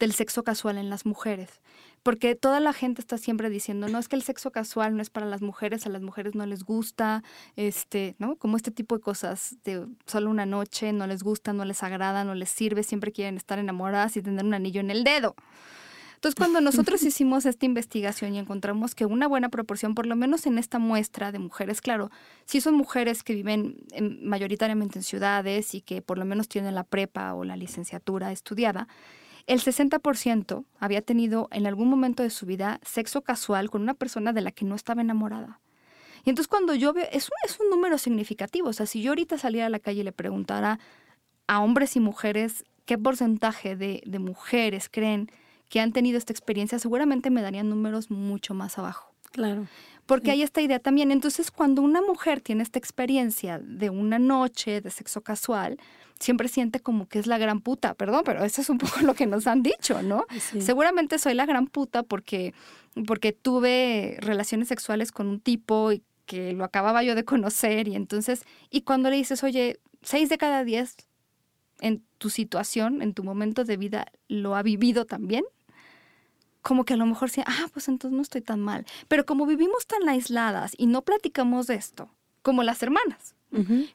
[0.00, 1.60] del sexo casual en las mujeres.
[2.04, 5.08] Porque toda la gente está siempre diciendo, no, es que el sexo casual no es
[5.08, 7.24] para las mujeres, a las mujeres no les gusta,
[7.56, 8.36] este, ¿no?
[8.36, 12.22] Como este tipo de cosas de solo una noche, no les gusta, no les agrada,
[12.22, 15.34] no les sirve, siempre quieren estar enamoradas y tener un anillo en el dedo.
[16.16, 20.44] Entonces, cuando nosotros hicimos esta investigación y encontramos que una buena proporción, por lo menos
[20.44, 22.10] en esta muestra de mujeres, claro,
[22.44, 23.78] sí son mujeres que viven
[24.20, 28.88] mayoritariamente en ciudades y que por lo menos tienen la prepa o la licenciatura estudiada,
[29.46, 34.32] el 60% había tenido en algún momento de su vida sexo casual con una persona
[34.32, 35.60] de la que no estaba enamorada.
[36.24, 39.10] Y entonces cuando yo veo, es un, es un número significativo, o sea, si yo
[39.10, 40.78] ahorita saliera a la calle y le preguntara
[41.46, 45.30] a hombres y mujeres qué porcentaje de, de mujeres creen
[45.68, 49.14] que han tenido esta experiencia, seguramente me darían números mucho más abajo.
[49.32, 49.66] Claro.
[50.06, 51.10] Porque hay esta idea también.
[51.10, 55.78] Entonces, cuando una mujer tiene esta experiencia de una noche de sexo casual,
[56.18, 57.94] siempre siente como que es la gran puta.
[57.94, 60.26] Perdón, pero eso es un poco lo que nos han dicho, ¿no?
[60.60, 62.54] Seguramente soy la gran puta porque,
[63.06, 67.88] porque tuve relaciones sexuales con un tipo y que lo acababa yo de conocer.
[67.88, 70.96] Y entonces, y cuando le dices, oye, seis de cada diez
[71.80, 75.44] en tu situación, en tu momento de vida, lo ha vivido también,
[76.64, 78.86] como que a lo mejor sí, ah, pues entonces no estoy tan mal.
[79.06, 82.10] Pero como vivimos tan aisladas y no platicamos de esto,
[82.42, 83.36] como las hermanas,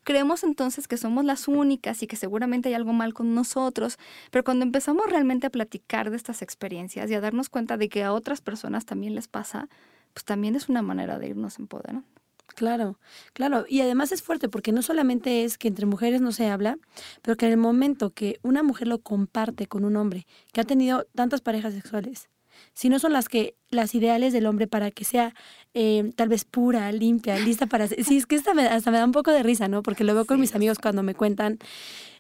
[0.05, 3.97] Creemos entonces que somos las únicas y que seguramente hay algo mal con nosotros,
[4.31, 8.05] pero cuando empezamos realmente a platicar de estas experiencias y a darnos cuenta de que
[8.05, 9.67] a otras personas también les pasa,
[10.13, 12.07] pues también es una manera de irnos empoderando.
[12.55, 12.99] Claro,
[13.33, 13.65] claro.
[13.67, 16.77] Y además es fuerte porque no solamente es que entre mujeres no se habla,
[17.21, 20.63] pero que en el momento que una mujer lo comparte con un hombre que ha
[20.63, 22.29] tenido tantas parejas sexuales,
[22.73, 25.33] si no son las que las ideales del hombre para que sea
[25.73, 27.87] eh, tal vez pura, limpia, lista para...
[27.87, 29.83] Sí, es que hasta me, hasta me da un poco de risa, ¿no?
[29.83, 31.59] Porque lo veo con mis amigos cuando me cuentan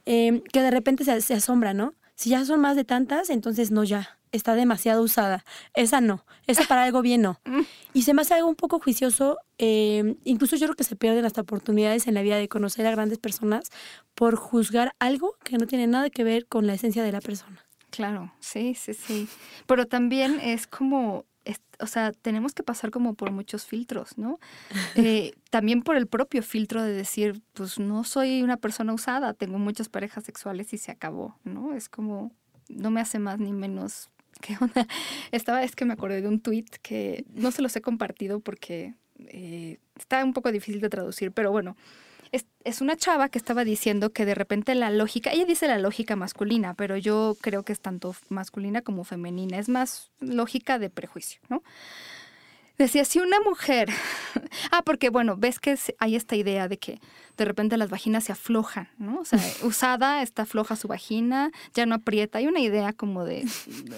[0.05, 1.93] eh, que de repente se, se asombra, ¿no?
[2.15, 5.43] Si ya son más de tantas, entonces no, ya, está demasiado usada.
[5.73, 7.39] Esa no, esa para algo bien no.
[7.93, 11.25] Y se me hace algo un poco juicioso, eh, incluso yo creo que se pierden
[11.25, 13.69] hasta oportunidades en la vida de conocer a grandes personas
[14.15, 17.68] por juzgar algo que no tiene nada que ver con la esencia de la persona.
[17.89, 19.27] Claro, sí, sí, sí.
[19.65, 21.25] Pero también es como,
[21.79, 24.39] o sea, tenemos que pasar como por muchos filtros, ¿no?
[24.95, 29.57] Eh, también por el propio filtro de decir, pues no soy una persona usada, tengo
[29.59, 31.73] muchas parejas sexuales y se acabó, ¿no?
[31.73, 32.31] Es como,
[32.67, 34.09] no me hace más ni menos
[34.41, 34.87] ¿Qué onda?
[35.31, 38.95] Estaba, es que me acordé de un tweet que no se los he compartido porque
[39.27, 41.75] eh, está un poco difícil de traducir, pero bueno,
[42.31, 45.79] es, es, una chava que estaba diciendo que de repente la lógica, ella dice la
[45.79, 50.89] lógica masculina, pero yo creo que es tanto masculina como femenina, es más lógica de
[50.89, 51.63] prejuicio, ¿no?
[52.79, 53.89] Decía, si una mujer,
[54.71, 57.01] ah, porque bueno, ves que hay esta idea de que
[57.35, 59.19] de repente las vaginas se aflojan, ¿no?
[59.19, 62.37] O sea, usada está floja su vagina, ya no aprieta.
[62.37, 63.45] Hay una idea como de,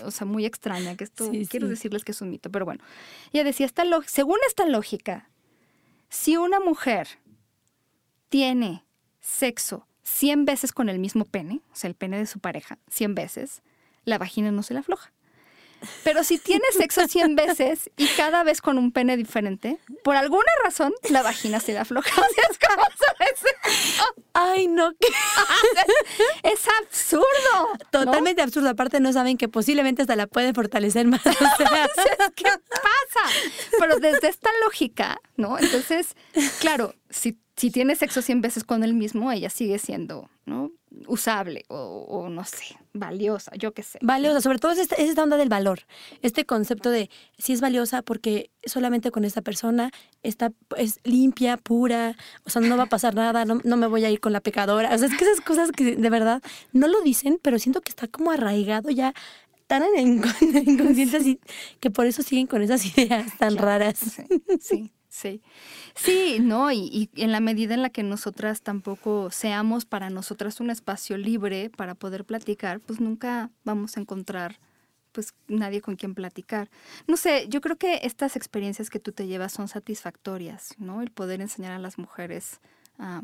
[0.04, 2.84] o sea, muy extraña, que esto, quiero decirles que es un mito, pero bueno.
[3.32, 5.30] Ella decía, esta según esta lógica,
[6.10, 7.08] si una mujer
[8.32, 8.86] tiene
[9.20, 13.13] sexo 100 veces con el mismo pene, o sea, el pene de su pareja, 100
[13.13, 13.62] veces,
[14.06, 15.12] la vagina no se le afloja.
[16.04, 20.52] Pero si tienes sexo 100 veces y cada vez con un pene diferente, por alguna
[20.63, 22.10] razón la vagina se le afloja.
[24.34, 24.91] Ay, no.
[26.44, 27.26] es absurdo.
[27.91, 28.70] Totalmente absurdo.
[28.70, 31.22] Aparte no saben que posiblemente hasta la puede fortalecer más.
[32.36, 33.30] ¿Qué pasa?
[33.80, 35.58] Pero desde esta lógica, ¿no?
[35.58, 36.15] Entonces,
[36.60, 40.71] claro, si, si tienes sexo 100 veces con el mismo, ella sigue siendo, ¿no?
[41.06, 44.00] usable o, no sé, valiosa, yo qué sé.
[44.02, 45.82] Valiosa, sobre todo es esta, onda del valor,
[46.24, 49.91] este concepto de si es valiosa porque solamente con esta persona
[50.24, 54.10] está es limpia, pura, o sea, no va a pasar nada, no, me voy a
[54.10, 54.95] ir con la pecadora.
[54.95, 56.41] O sea, es que esas cosas que de verdad
[56.74, 59.13] no lo dicen, pero siento que está como arraigado ya
[59.67, 60.24] tan en,
[60.65, 61.39] inconsciente así
[61.80, 64.00] que por eso siguen con esas ideas tan raras.
[64.00, 64.24] sí.
[64.60, 70.60] Sí, sí, no, y, en la medida en la que nosotras tampoco seamos para nosotras
[70.60, 74.60] un espacio libre para poder platicar, pues nunca vamos a encontrar
[75.12, 76.69] pues nadie con quien platicar.
[77.08, 81.02] No sé, yo creo que estas experiencias que tú te llevas son satisfactorias, ¿no?
[81.02, 82.62] El poder enseñar a las mujeres.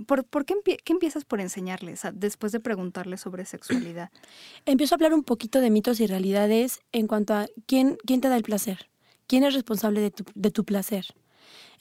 [0.07, 4.09] ¿por, ¿por qué, empiezas por enseñarles después de preguntarles sobre sexualidad?
[4.65, 8.29] Empiezo a hablar un poquito de mitos y realidades en cuanto a quién, quién te
[8.29, 8.89] da el placer,
[9.27, 11.05] quién es responsable de tu, de tu placer.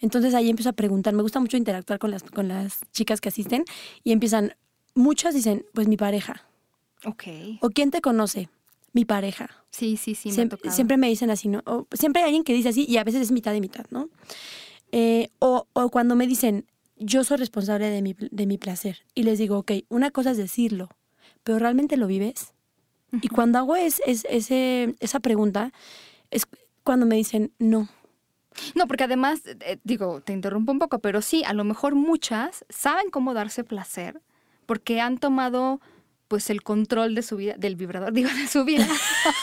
[0.00, 3.28] Entonces ahí empiezo a preguntar, me gusta mucho interactuar con las, con las chicas que
[3.28, 3.64] asisten
[4.04, 4.54] y empiezan,
[4.94, 6.42] muchas dicen, pues mi pareja.
[7.04, 7.24] Ok.
[7.60, 8.48] O quién te conoce,
[8.92, 9.50] mi pareja.
[9.70, 10.30] Sí, sí, sí.
[10.30, 11.62] Siempre me, siempre me dicen así, ¿no?
[11.66, 14.08] O, siempre hay alguien que dice así y a veces es mitad y mitad, ¿no?
[14.92, 19.04] Eh, o, o, cuando me dicen, yo soy responsable de mi, de mi placer.
[19.14, 20.88] Y les digo, ok, una cosa es decirlo,
[21.42, 22.52] pero ¿realmente lo vives?
[23.22, 25.72] Y cuando hago es, es, ese, esa pregunta,
[26.30, 26.46] es
[26.82, 27.88] cuando me dicen, no,
[28.74, 32.64] no, porque además, eh, digo, te interrumpo un poco, pero sí, a lo mejor muchas
[32.68, 34.20] saben cómo darse placer
[34.66, 35.80] porque han tomado
[36.28, 38.86] pues el control de su vida, del vibrador, digo, de su vida.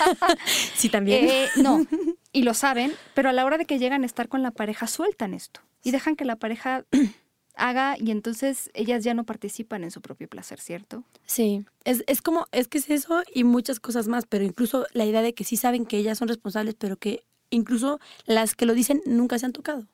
[0.76, 1.28] sí, también.
[1.30, 1.86] Eh, no,
[2.32, 4.88] y lo saben, pero a la hora de que llegan a estar con la pareja,
[4.88, 6.86] sueltan esto y dejan que la pareja
[7.56, 11.04] haga y entonces ellas ya no participan en su propio placer, ¿cierto?
[11.26, 15.06] Sí, es, es como, es que es eso y muchas cosas más, pero incluso la
[15.06, 17.23] idea de que sí saben que ellas son responsables, pero que
[17.54, 19.88] incluso las que lo dicen nunca se han tocado.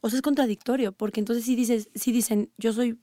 [0.00, 2.98] O sea, es contradictorio, porque entonces si dices, si dicen, yo soy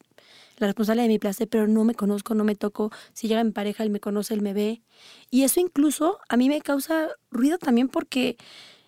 [0.58, 3.52] la responsable de mi placer, pero no me conozco, no me toco, si llega mi
[3.52, 4.82] pareja, él me conoce, él me ve.
[5.30, 8.38] Y eso incluso a mí me causa ruido también porque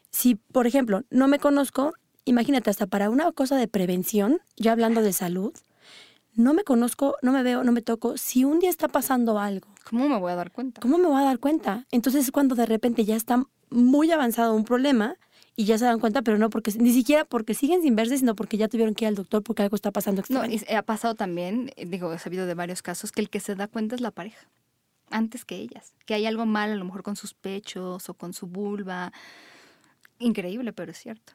[0.10, 1.94] si, por ejemplo, no me conozco,
[2.26, 5.54] imagínate, hasta para una cosa de prevención, ya hablando de salud,
[6.34, 9.68] no me conozco, no me veo, no me toco, si un día está pasando algo.
[9.88, 10.82] ¿Cómo me voy a dar cuenta?
[10.82, 11.86] ¿Cómo me voy a dar cuenta?
[11.92, 15.16] Entonces es cuando de repente ya está muy avanzado un problema
[15.56, 18.34] y ya se dan cuenta, pero no porque, ni siquiera porque siguen sin verse, sino
[18.34, 21.16] porque ya tuvieron que ir al doctor porque algo está pasando No, y ha pasado
[21.16, 24.00] también, eh, digo, he sabido de varios casos, que el que se da cuenta es
[24.02, 24.48] la pareja,
[25.10, 28.32] antes que ellas, que hay algo mal a lo mejor con sus pechos o con
[28.32, 29.12] su vulva.
[30.18, 31.34] Increíble, pero es cierto.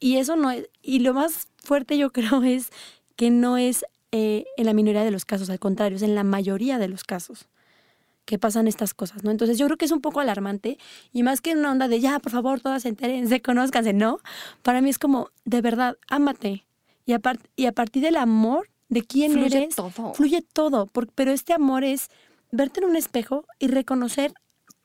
[0.00, 2.70] Y eso no es, y lo más fuerte yo creo es
[3.14, 6.24] que no es eh, en la minoría de los casos, al contrario, es en la
[6.24, 7.46] mayoría de los casos
[8.26, 9.30] que pasan estas cosas, ¿no?
[9.30, 10.78] Entonces yo creo que es un poco alarmante
[11.12, 14.18] y más que una onda de ya, por favor, todas se enteren, se conozcanse, no.
[14.62, 16.66] Para mí es como, de verdad, ámate.
[17.06, 17.14] Y,
[17.56, 20.14] y a partir del amor de quién fluye eres, todo.
[20.14, 20.88] fluye todo.
[21.14, 22.10] pero este amor es
[22.50, 24.34] verte en un espejo y reconocer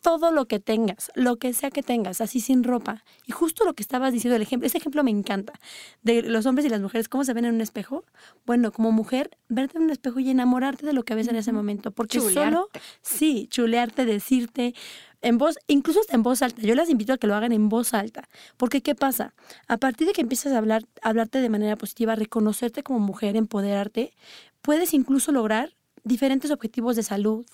[0.01, 3.03] todo lo que tengas, lo que sea que tengas, así sin ropa.
[3.25, 5.53] Y justo lo que estabas diciendo, el ejemplo, ese ejemplo me encanta,
[6.01, 8.03] de los hombres y las mujeres, cómo se ven en un espejo.
[8.45, 11.53] Bueno, como mujer, verte en un espejo y enamorarte de lo que ves en ese
[11.53, 12.69] momento, porque solo,
[13.01, 14.73] sí, chulearte, decirte
[15.21, 16.61] en voz, incluso hasta en voz alta.
[16.63, 19.35] Yo las invito a que lo hagan en voz alta, porque ¿qué pasa?
[19.67, 24.13] A partir de que empiezas a hablar, hablarte de manera positiva, reconocerte como mujer, empoderarte,
[24.61, 27.45] puedes incluso lograr diferentes objetivos de salud,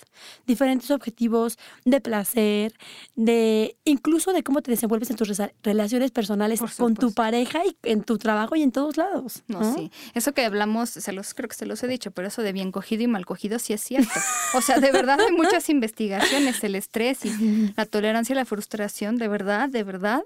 [0.45, 2.73] diferentes objetivos de placer,
[3.15, 5.29] de incluso de cómo te desenvuelves en tus
[5.63, 9.43] relaciones personales con tu pareja y en tu trabajo y en todos lados.
[9.47, 9.73] ¿no?
[9.75, 9.91] sí.
[10.13, 12.71] Eso que hablamos, se los creo que se los he dicho, pero eso de bien
[12.71, 14.19] cogido y mal cogido sí es cierto.
[14.53, 19.17] O sea, de verdad hay muchas investigaciones, el estrés y la tolerancia a la frustración,
[19.17, 20.23] de verdad, de verdad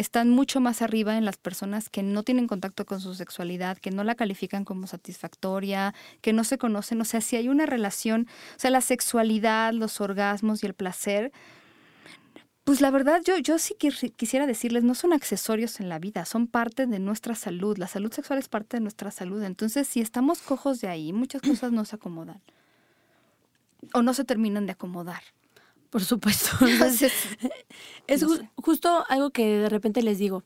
[0.00, 3.90] están mucho más arriba en las personas que no tienen contacto con su sexualidad, que
[3.90, 7.00] no la califican como satisfactoria, que no se conocen.
[7.00, 11.32] O sea, si hay una relación, o sea, la sexualidad, los orgasmos y el placer,
[12.64, 16.46] pues la verdad yo, yo sí quisiera decirles, no son accesorios en la vida, son
[16.46, 17.76] parte de nuestra salud.
[17.76, 19.42] La salud sexual es parte de nuestra salud.
[19.42, 22.40] Entonces, si estamos cojos de ahí, muchas cosas no se acomodan
[23.92, 25.22] o no se terminan de acomodar.
[25.90, 26.50] Por supuesto.
[28.06, 28.24] es
[28.56, 30.44] justo algo que de repente les digo.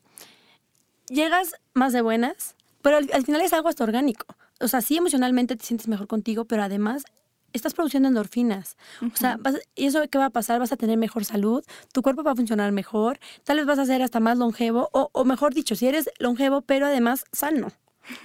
[1.09, 4.27] Llegas más de buenas, pero al, final es algo hasta orgánico.
[4.61, 7.05] O sea, sí emocionalmente te sientes mejor contigo, pero además
[7.53, 8.77] estás produciendo endorfinas.
[9.03, 9.39] O sea,
[9.75, 10.59] ¿y eso qué va a pasar?
[10.59, 13.85] Vas a tener mejor salud, tu cuerpo va a funcionar mejor, tal vez vas a
[13.85, 17.71] ser hasta más longevo, o, o mejor dicho, si eres longevo, pero además sano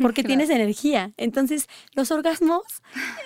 [0.01, 1.13] porque tienes energía.
[1.17, 2.63] Entonces, los orgasmos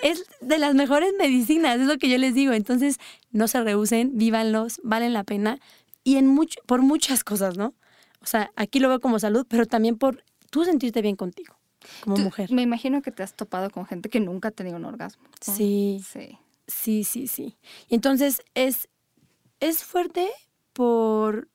[0.02, 2.54] es de las mejores medicinas, es lo que yo les digo.
[2.54, 3.00] Entonces,
[3.34, 5.60] no se rehúsen, vívanlos, valen la pena
[6.04, 7.74] y en mucho, por muchas cosas, ¿no?
[8.22, 11.58] O sea, aquí lo veo como salud, pero también por tú sentirte bien contigo
[12.02, 12.50] como mujer.
[12.52, 15.24] Me imagino que te has topado con gente que nunca ha tenido un orgasmo.
[15.42, 16.02] Sí.
[16.10, 16.38] Sí.
[16.66, 17.58] Sí, sí, sí.
[17.90, 18.88] Y entonces es,
[19.60, 20.30] es fuerte
[20.72, 21.50] por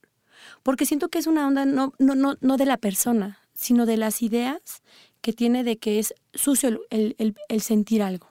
[0.62, 3.96] porque siento que es una onda no, no, no, no de la persona, sino de
[3.96, 4.82] las ideas
[5.20, 8.27] que tiene de que es sucio el, sentir algo.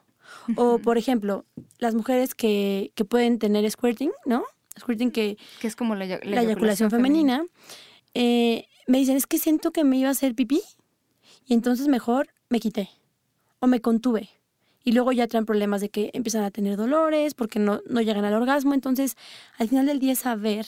[0.56, 1.46] O, por ejemplo,
[1.80, 4.44] las mujeres que, pueden tener squirting, ¿no?
[4.80, 7.46] Squirting que, que es como la, eyaculación, femenina,
[8.14, 10.62] eh, me dicen, es que siento que me iba a hacer pipí
[11.46, 12.90] y entonces mejor me quité
[13.60, 14.30] o me contuve.
[14.84, 18.24] Y luego ya traen problemas de que empiezan a tener dolores porque no, no llegan
[18.24, 18.74] al orgasmo.
[18.74, 19.18] Entonces,
[19.58, 20.66] al final del día saber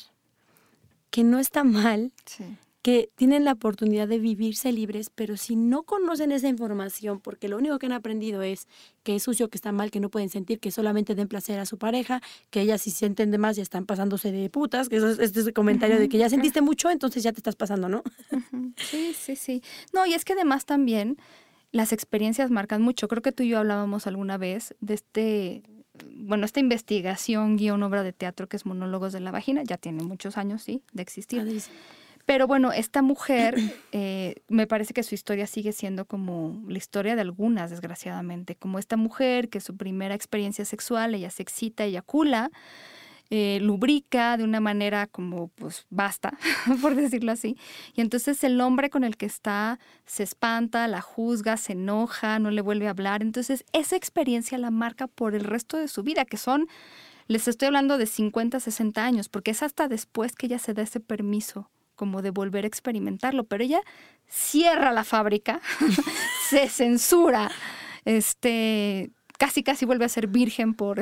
[1.09, 2.43] que no está mal sí
[2.81, 7.57] que tienen la oportunidad de vivirse libres, pero si no conocen esa información, porque lo
[7.57, 8.67] único que han aprendido es
[9.03, 11.65] que es sucio, que está mal, que no pueden sentir, que solamente den placer a
[11.65, 15.09] su pareja, que ellas si sienten de más ya están pasándose de putas, que eso
[15.09, 18.03] es este comentario de que ya sentiste mucho, entonces ya te estás pasando, ¿no?
[18.77, 19.61] Sí, sí, sí.
[19.93, 21.17] No, y es que además también
[21.71, 23.07] las experiencias marcan mucho.
[23.07, 25.63] Creo que tú y yo hablábamos alguna vez de este
[26.15, 30.03] bueno, esta investigación, guion, obra de teatro que es Monólogos de la Vagina, ya tiene
[30.03, 31.45] muchos años, sí, de existir.
[32.29, 33.55] Pero bueno, esta mujer,
[33.91, 38.77] eh, me parece que su historia sigue siendo como la historia de algunas, desgraciadamente, como
[38.77, 42.51] esta mujer que su primera experiencia sexual, ella se excita, eyacula,
[43.31, 46.37] eh, lubrica de una manera como, pues, basta,
[46.83, 47.57] por decirlo así.
[47.95, 52.51] Y entonces el hombre con el que está se espanta, la juzga, se enoja, no
[52.51, 53.23] le vuelve a hablar.
[53.23, 56.67] Entonces esa experiencia la marca por el resto de su vida, que son,
[57.25, 60.83] les estoy hablando de 50, 60 años, porque es hasta después que ella se da
[60.83, 63.81] ese permiso como de volver a experimentarlo, pero ella
[64.25, 65.59] cierra la fábrica,
[66.49, 67.51] se censura,
[68.05, 71.01] este, casi casi vuelve a ser virgen por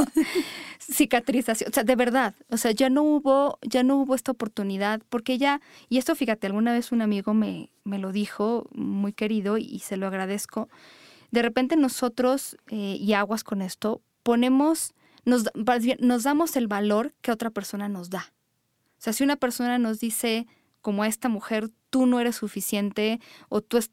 [0.78, 5.02] cicatrización, o sea, de verdad, o sea, ya no hubo, ya no hubo esta oportunidad,
[5.10, 5.60] porque ella,
[5.90, 9.98] y esto fíjate, alguna vez un amigo me, me lo dijo, muy querido, y, se
[9.98, 10.70] lo agradezco,
[11.32, 14.94] de repente nosotros, eh, y aguas con esto, ponemos,
[15.26, 15.44] nos,
[15.98, 18.33] nos damos el valor que otra persona nos da.
[19.04, 20.46] O sea, si una persona nos dice,
[20.80, 23.90] como a esta mujer, tú no eres suficiente o tú, es,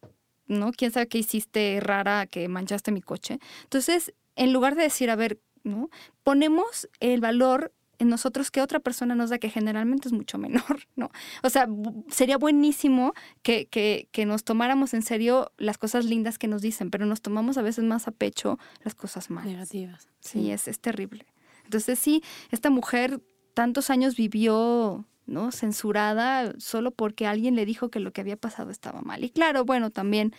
[0.47, 0.71] ¿no?
[0.71, 3.39] ¿Quién sabe qué hiciste rara que manchaste mi coche?
[3.63, 5.89] Entonces, en lugar de decir, a ver, ¿no?
[6.23, 10.87] Ponemos el valor en nosotros que otra persona nos da, que generalmente es mucho menor,
[10.95, 11.11] ¿no?
[11.43, 11.67] O sea,
[12.07, 16.89] sería buenísimo que, que, que, nos tomáramos en serio las cosas lindas que nos dicen,
[16.89, 19.51] pero nos tomamos a veces más a pecho las cosas malas.
[19.51, 20.07] Negativas.
[20.21, 21.25] Sí, es, es terrible.
[21.65, 23.21] Entonces sí, esta mujer
[23.53, 25.51] tantos años vivió ¿no?
[25.51, 29.23] Censurada solo porque alguien le dijo que lo que había pasado estaba mal.
[29.23, 30.33] Y claro, bueno, también,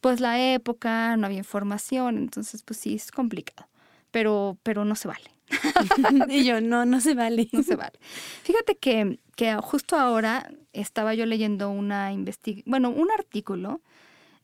[0.00, 3.68] pues la época, no había información, entonces pues sí, es complicado.
[4.10, 5.30] Pero, pero no se vale.
[6.28, 7.48] y yo, no, no se vale.
[7.52, 7.98] No se vale.
[8.42, 12.12] Fíjate que, que justo ahora estaba yo leyendo una
[12.66, 13.80] bueno, un artículo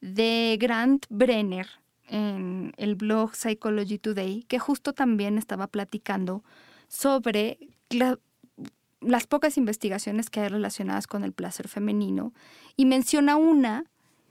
[0.01, 1.69] de Grant Brenner
[2.09, 6.43] en el blog Psychology Today, que justo también estaba platicando
[6.89, 7.59] sobre
[7.91, 12.33] las pocas investigaciones que hay relacionadas con el placer femenino
[12.77, 13.85] y menciona una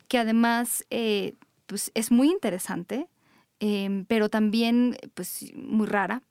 [0.08, 1.36] que además eh,
[1.66, 3.08] pues es muy interesante,
[3.60, 6.24] em, pero también pues muy rara.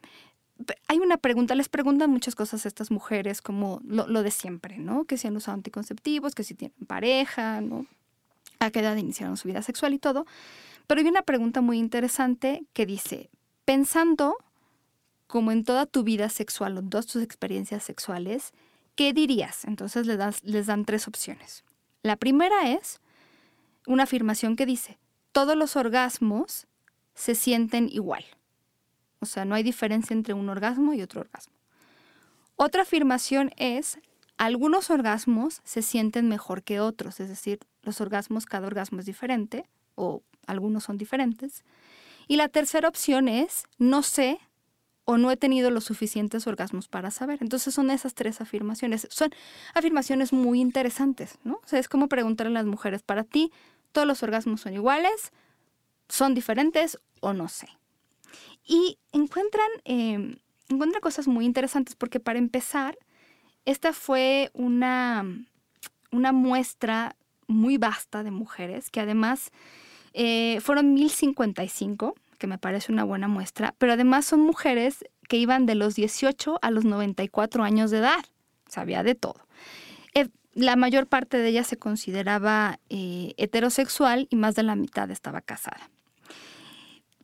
[0.89, 4.79] Hay una pregunta, les preguntan muchas cosas a estas mujeres, como lo, lo de siempre,
[4.79, 5.05] ¿no?
[5.05, 7.87] Que si han usado anticonceptivos, que si tienen pareja, ¿no?
[8.59, 10.27] A qué edad iniciaron su vida sexual y todo.
[10.89, 13.31] Pero hay una pregunta muy interesante que dice,
[13.65, 14.37] pensando
[15.29, 18.53] como en toda tu vida sexual o todas tus experiencias sexuales,
[18.97, 19.65] ¿qué dirías?
[19.65, 21.65] Entonces les, les dan tres opciones.
[22.03, 23.01] La primera es
[23.87, 24.99] una afirmación que dice,
[25.33, 26.67] todos los orgasmos
[27.15, 28.25] se sienten igual.
[29.21, 31.55] O sea, no hay diferencia entre un orgasmo y otro orgasmo.
[32.57, 33.99] Otra afirmación es,
[34.39, 39.69] algunos orgasmos se sienten mejor que otros, es decir, los orgasmos, cada orgasmo es diferente
[39.95, 41.65] o algunos son diferentes.
[42.29, 44.41] Y la tercera opción es, no sé
[45.11, 47.39] o no he tenido los suficientes orgasmos para saber.
[47.41, 49.09] Entonces son esas tres afirmaciones.
[49.11, 49.31] Son
[49.73, 51.55] afirmaciones muy interesantes, ¿no?
[51.55, 53.51] O sea, es como preguntarle a las mujeres, para ti,
[53.93, 55.33] ¿todos los orgasmos son iguales?
[56.11, 57.69] ¿Son diferentes o no sé?
[58.67, 60.37] Y encuentran, em,
[60.69, 62.99] encuentran cosas muy interesantes porque para empezar,
[63.65, 65.25] esta fue una,
[66.13, 69.53] una muestra muy vasta de mujeres que además
[70.13, 75.67] eh, fueron 1055 que me parece una buena muestra, pero además son mujeres que iban
[75.67, 78.25] de los 18 a los 94 años de edad.
[78.69, 79.47] Sabía de todo.
[80.15, 85.11] Eh, la mayor parte de ellas se consideraba eh, heterosexual y más de la mitad
[85.11, 85.91] estaba casada.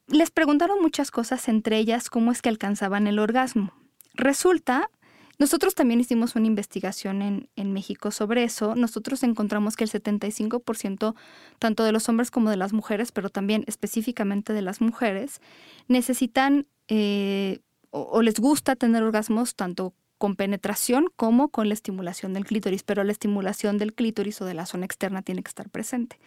[0.07, 3.73] Les preguntaron muchas cosas, entre ellas cómo es que alcanzaban el orgasmo.
[4.13, 4.91] Resulta
[5.39, 8.77] nosotros también hicimos una investigación en, México sobre eso.
[8.77, 11.15] Nosotros encontramos que el 75%
[11.59, 15.41] tanto de los hombres como de las mujeres, pero también específicamente de las mujeres,
[15.89, 17.59] necesitan eh,
[17.91, 23.03] o, les gusta tener orgasmos tanto con penetración como con la estimulación del clítoris, pero
[23.03, 26.19] la estimulación del clítoris o de la zona externa tiene que estar presente.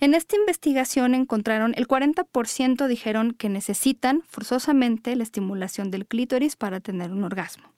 [0.00, 6.80] En esta investigación encontraron el 40% dijeron que necesitan forzosamente la estimulación del clítoris para
[6.80, 7.77] tener un orgasmo.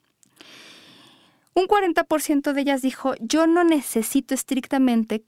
[1.55, 5.24] Un 40% de ellas dijo, yo no necesito estrictamente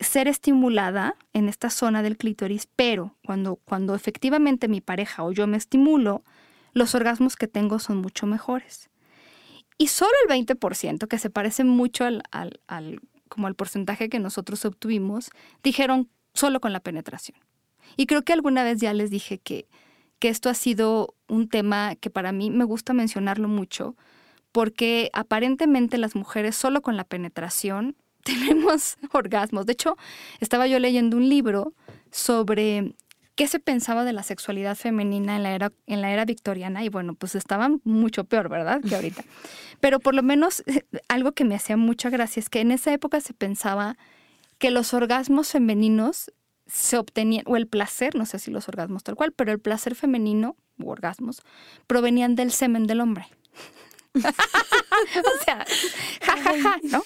[0.00, 5.46] ser estimulada en esta zona del clítoris, pero cuando, cuando efectivamente mi pareja o yo
[5.46, 6.22] me estimulo,
[6.72, 8.90] los orgasmos que tengo son mucho mejores.
[9.78, 14.64] Y solo el 20%, que se parece mucho al, al, como al porcentaje que nosotros
[14.64, 15.30] obtuvimos,
[15.62, 17.38] dijeron solo con la penetración.
[17.96, 19.68] Y creo que alguna vez ya les dije que,
[20.18, 23.96] que esto ha sido un tema que para mí me gusta mencionarlo mucho,
[24.56, 27.94] porque aparentemente las mujeres solo con la penetración
[28.24, 29.66] tenemos orgasmos.
[29.66, 29.98] De hecho,
[30.40, 31.74] estaba yo leyendo un libro
[32.10, 32.94] sobre
[33.34, 36.88] qué se pensaba de la sexualidad femenina en la era, en la era victoriana y
[36.88, 38.80] bueno, pues estaban mucho peor, ¿verdad?
[38.80, 39.22] Que ahorita.
[39.80, 40.64] Pero por lo menos
[41.08, 43.98] algo que me hacía mucha gracia es que en esa época se pensaba
[44.56, 46.32] que los orgasmos femeninos
[46.66, 49.94] se obtenían, o el placer, no sé si los orgasmos tal cual, pero el placer
[49.94, 51.42] femenino, u orgasmos,
[51.86, 53.26] provenían del semen del hombre.
[54.24, 55.64] o sea,
[56.22, 57.02] jajaja, ¿no?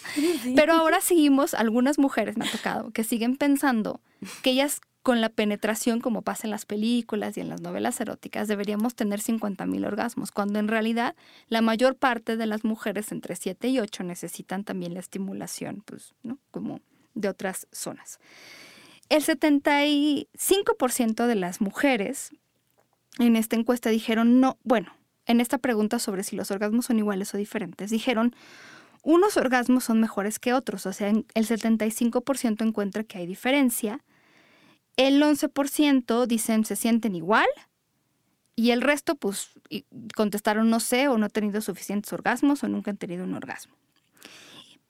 [0.54, 4.00] Pero ahora seguimos, algunas mujeres me ha tocado, que siguen pensando
[4.42, 8.46] que ellas con la penetración, como pasa en las películas y en las novelas eróticas,
[8.48, 11.16] deberíamos tener 50 mil orgasmos, cuando en realidad
[11.48, 16.14] la mayor parte de las mujeres entre 7 y 8 necesitan también la estimulación, pues,
[16.22, 16.38] ¿no?
[16.50, 16.82] Como
[17.14, 18.18] de otras zonas.
[19.08, 22.30] El 75% de las mujeres
[23.18, 24.92] en esta encuesta dijeron no, bueno,
[25.26, 28.34] en esta pregunta sobre si los orgasmos son iguales o diferentes, dijeron,
[29.02, 34.04] unos orgasmos son mejores que otros, o sea, el 75% encuentra que hay diferencia,
[34.96, 37.46] el 11% dicen se sienten igual
[38.54, 39.52] y el resto pues
[40.14, 43.74] contestaron no sé o no he tenido suficientes orgasmos o nunca han tenido un orgasmo.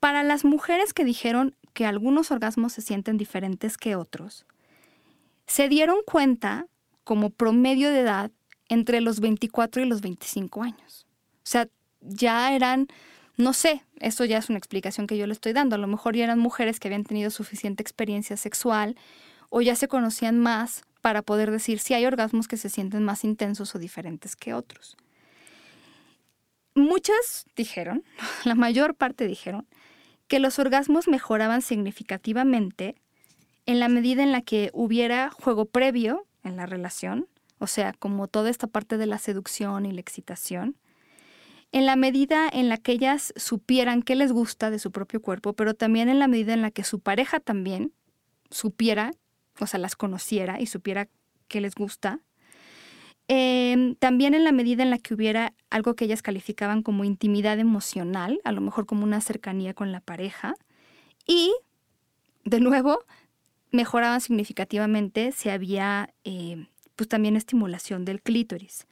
[0.01, 4.47] Para las mujeres que dijeron que algunos orgasmos se sienten diferentes que otros,
[5.47, 6.67] se dieron cuenta
[7.05, 8.31] como promedio de edad
[8.71, 11.07] entre los 24 y los 25 años.
[11.37, 11.69] O sea,
[12.01, 12.87] ya eran,
[13.37, 16.17] no sé, eso ya es una explicación que yo le estoy dando, a lo mejor
[16.17, 18.97] ya eran mujeres que habían tenido suficiente experiencia sexual
[19.51, 23.25] o ya se conocían más para poder decir si hay orgasmos que se sienten más
[23.25, 24.97] intensos o diferentes que otros.
[26.75, 28.05] muchas dijeron,
[28.45, 29.67] la mayor parte dijeron,
[30.29, 32.95] que los orgasmos mejoraban significativamente
[33.67, 37.27] en la medida en la que hubiera juego previo en la relación,
[37.61, 40.77] o sea, como toda esta parte de la seducción y la excitación,
[41.73, 45.53] en la medida en la que ellas supieran qué les gusta de su propio cuerpo,
[45.53, 47.93] pero también en la medida en la que su pareja también
[48.51, 49.13] supiera,
[49.61, 51.09] o sea, las conociera y supiera
[51.47, 52.21] qué les gusta.
[53.29, 57.59] Em, también en la medida en la que hubiera algo que ellas calificaban como intimidad
[57.61, 60.55] emocional, a lo mejor como una cercanía con la pareja.
[61.27, 61.55] Y,
[62.45, 63.05] de nuevo,
[63.71, 66.67] mejoraban significativamente si había eh,
[67.01, 68.87] pues también estimulación del clítoris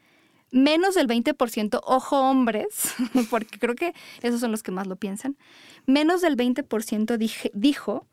[0.50, 2.94] menos del 20%, ojo hombres,
[3.30, 3.92] porque creo que
[4.22, 5.36] esos son los que más lo piensan,
[5.84, 8.06] menos del 20% dijo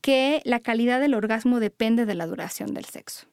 [0.00, 3.28] que la calidad del orgasmo depende de la duración del sexo.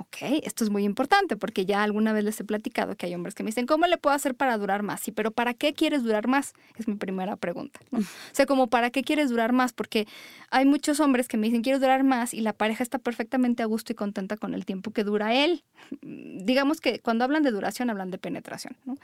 [0.00, 3.34] Ok, esto es muy importante porque ya alguna vez les he platicado que hay hombres
[3.34, 5.02] que me dicen, ¿cómo le puedo hacer para durar más?
[5.02, 6.54] Sí, pero ¿para qué quieres durar más?
[6.78, 7.80] Es mi primera pregunta.
[7.92, 8.00] O
[8.32, 9.74] sea, como ¿para qué quieres durar más?
[9.74, 10.08] Porque
[10.50, 13.66] hay muchos hombres que me dicen, quiero durar más y la pareja está perfectamente a
[13.66, 15.64] gusto y contenta con el tiempo que dura él.
[16.00, 18.78] Digamos que cuando hablan de duración, hablan de penetración.
[18.86, 18.96] ¿no?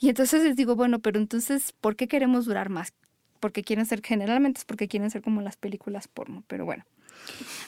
[0.00, 2.92] Y entonces les digo, bueno, pero entonces, ¿por qué queremos durar más?
[3.38, 6.84] Porque quieren ser, generalmente es porque quieren ser como las películas porno, pero bueno.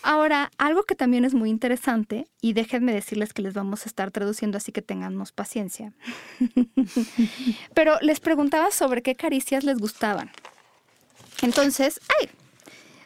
[0.03, 4.11] Ahora, algo que también es muy interesante, y déjenme decirles que les vamos a estar
[4.11, 5.93] traduciendo, así que tengamos paciencia.
[7.75, 10.31] Pero les preguntaba sobre qué caricias les gustaban.
[11.43, 12.29] Entonces, ¡ay!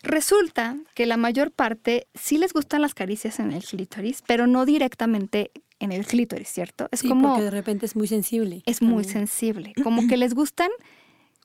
[0.02, 4.64] Resulta que la mayor parte sí les gustan las caricias en el clítoris, pero no
[4.64, 6.88] directamente en el clítoris, ¿cierto?
[6.92, 8.62] Es como porque de repente es muy sensible.
[8.66, 10.70] Es muy sensible, como que les gustan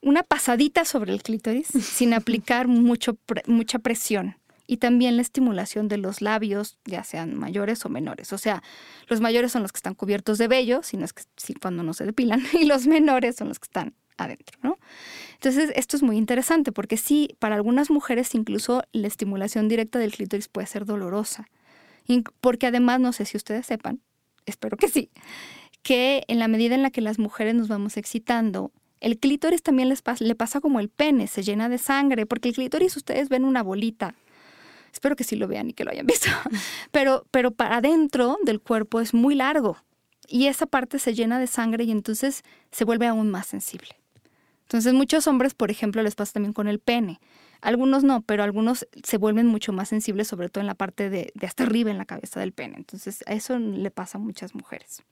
[0.00, 4.36] una pasadita sobre el clítoris sin aplicar mucho mucha presión
[4.66, 8.32] y también la estimulación de los labios, ya sean mayores o menores.
[8.32, 8.62] O sea,
[9.08, 11.24] los mayores son los que están cubiertos de vello, sino es que,
[11.60, 14.78] cuando no se depilan, y los menores son los que están adentro, ¿no?
[15.34, 20.12] Entonces, esto es muy interesante porque sí, para algunas mujeres incluso la estimulación directa del
[20.12, 21.48] clítoris puede ser dolorosa.
[22.40, 24.00] Porque además, no sé si ustedes sepan,
[24.44, 25.10] espero que sí,
[25.82, 29.88] que en la medida en la que las mujeres nos vamos excitando, el clítoris también
[29.88, 33.44] les le pasa como el pene, se llena de sangre, porque el clítoris ustedes ven
[33.44, 34.14] una bolita
[34.92, 36.28] Espero que sí lo vean y que lo hayan visto.
[36.90, 39.78] Pero, pero para adentro del cuerpo es muy largo
[40.28, 43.96] y esa parte se llena de sangre y entonces se vuelve aún más sensible.
[44.62, 47.20] Entonces muchos hombres, por ejemplo, les pasa también con el pene.
[47.60, 51.32] Algunos no, pero algunos se vuelven mucho más sensibles, sobre todo en la parte de,
[51.42, 52.76] hasta arriba, en la cabeza del pene.
[52.76, 55.02] Entonces a eso le pasa a muchas mujeres.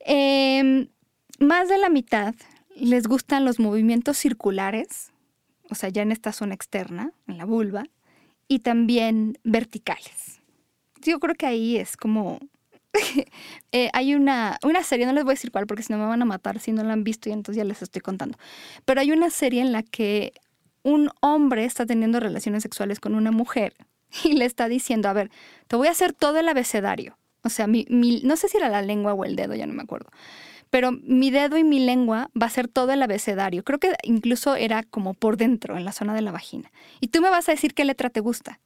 [0.00, 0.88] Em,
[1.38, 2.34] más de la mitad
[2.76, 5.10] les gustan los movimientos circulares,
[5.70, 7.84] o sea, ya en esta zona externa, en la vulva,
[8.48, 10.40] y también verticales.
[11.02, 12.38] Yo creo que ahí es como...
[13.70, 16.06] Eh, hay una, una serie, no les voy a decir cuál porque si no me
[16.06, 18.38] van a matar si no la han visto y entonces ya les estoy contando.
[18.86, 20.32] Pero hay una serie en la que
[20.82, 23.74] un hombre está teniendo relaciones sexuales con una mujer
[24.24, 25.30] y le está diciendo, a ver,
[25.66, 27.18] te voy a hacer todo el abecedario.
[27.42, 29.82] O sea, mi, no sé si era la lengua o el dedo, ya no me
[29.82, 30.08] acuerdo
[30.70, 33.64] pero mi dedo y mi lengua va a ser todo el abecedario.
[33.64, 36.70] Creo que incluso era como por dentro, en la zona de la vagina.
[37.00, 38.60] Y tú me vas a decir qué letra te gusta.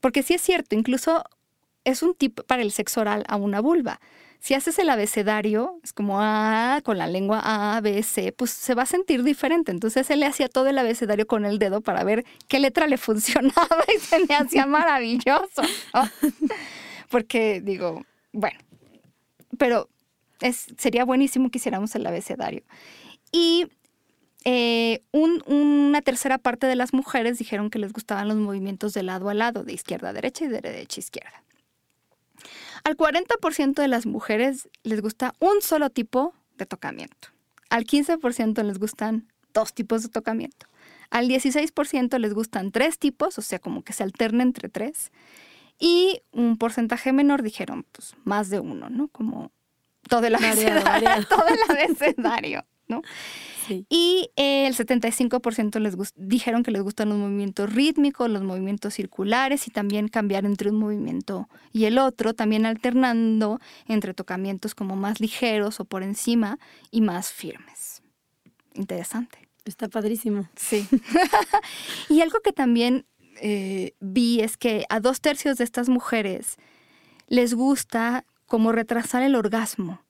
[0.00, 1.24] Porque sí es cierto, incluso
[1.84, 4.00] es un tip para el sexo oral a una vulva.
[4.40, 8.74] Si haces el abecedario, es como A, con la lengua A, B, C, pues se
[8.74, 9.70] va a sentir diferente.
[9.70, 12.96] Entonces él le hacía todo el abecedario con el dedo para ver qué letra le
[12.98, 15.62] funcionaba y se me hacía maravilloso.
[17.08, 18.58] Porque digo, bueno,
[19.58, 19.88] pero
[20.76, 22.62] sería buenísimo que hiciéramos el abecedario.
[23.30, 23.66] Y
[24.44, 29.28] eh, una tercera parte de las mujeres dijeron que les gustaban los movimientos de lado
[29.28, 31.44] a lado, de izquierda a derecha y de derecha a izquierda.
[32.84, 37.28] Al 40% de las mujeres les gusta un solo tipo de tocamiento.
[37.70, 40.66] Al 15% les gustan dos tipos de tocamiento.
[41.10, 45.12] Al 16% les gustan tres tipos, o sea, como que se alterna entre tres.
[45.78, 49.08] Y un porcentaje menor dijeron, pues, más de uno, ¿no?
[49.08, 49.52] Como
[50.08, 53.02] todo el abecedario, todo el abecedario, ¿no?
[53.88, 59.70] Y el 75% les dijeron que les gustan los movimientos rítmicos, los movimientos circulares y
[59.70, 65.80] también cambiar entre un movimiento y el otro, también alternando entre tocamientos como más ligeros
[65.80, 66.58] o por encima
[66.90, 68.02] y más firmes.
[68.74, 69.48] Interesante.
[69.64, 70.48] Está padrísimo.
[70.56, 70.86] Sí.
[72.08, 73.06] y algo que también
[73.40, 76.56] eh, vi es que a dos tercios de estas mujeres
[77.28, 80.02] les gusta como retrasar el orgasmo.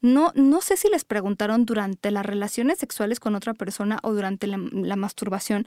[0.00, 4.46] No, no sé si les preguntaron durante las relaciones sexuales con otra persona o durante
[4.46, 5.66] la, masturbación,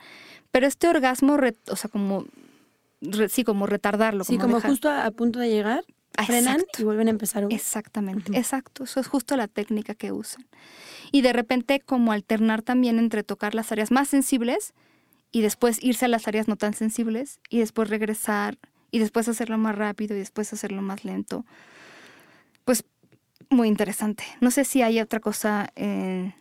[0.49, 2.23] pero este orgasmo, o sea, como,
[3.27, 4.23] sí, como retardarlo.
[4.23, 5.83] Sí, como, justo a, punto de llegar.
[6.25, 7.45] frenan y vuelven a empezar.
[7.49, 8.85] Exactamente, exacto.
[8.85, 10.47] Eso es justo la técnica que usan.
[11.11, 14.73] Y de repente como alternar también entre tocar las áreas más sensibles
[15.33, 18.57] y después irse a las áreas no tan sensibles y después regresar
[18.91, 21.45] y después hacerlo más rápido y después hacerlo más lento.
[22.65, 22.83] Pues
[23.49, 24.23] muy interesante.
[24.41, 25.71] No sé si hay otra cosa.
[25.75, 26.33] Eh...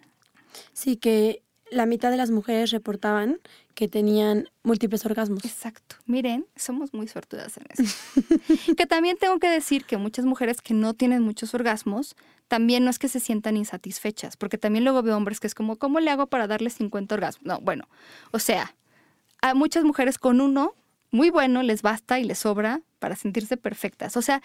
[0.72, 3.40] Sí, que la mitad de las mujeres reportaban
[3.74, 5.44] que tenían múltiples orgasmos.
[5.44, 5.96] Exacto.
[6.06, 8.74] Miren, somos muy suertudas en eso.
[8.76, 12.14] que también tengo que decir que muchas mujeres que no tienen muchos orgasmos,
[12.48, 15.76] también no es que se sientan insatisfechas, porque también luego veo hombres que es como,
[15.76, 17.46] ¿cómo le hago para darle 50 orgasmos?
[17.46, 17.88] No, bueno,
[18.30, 18.74] o sea,
[19.40, 20.74] a muchas mujeres con uno
[21.10, 24.16] muy bueno les basta y les sobra para sentirse perfectas.
[24.18, 24.42] O sea,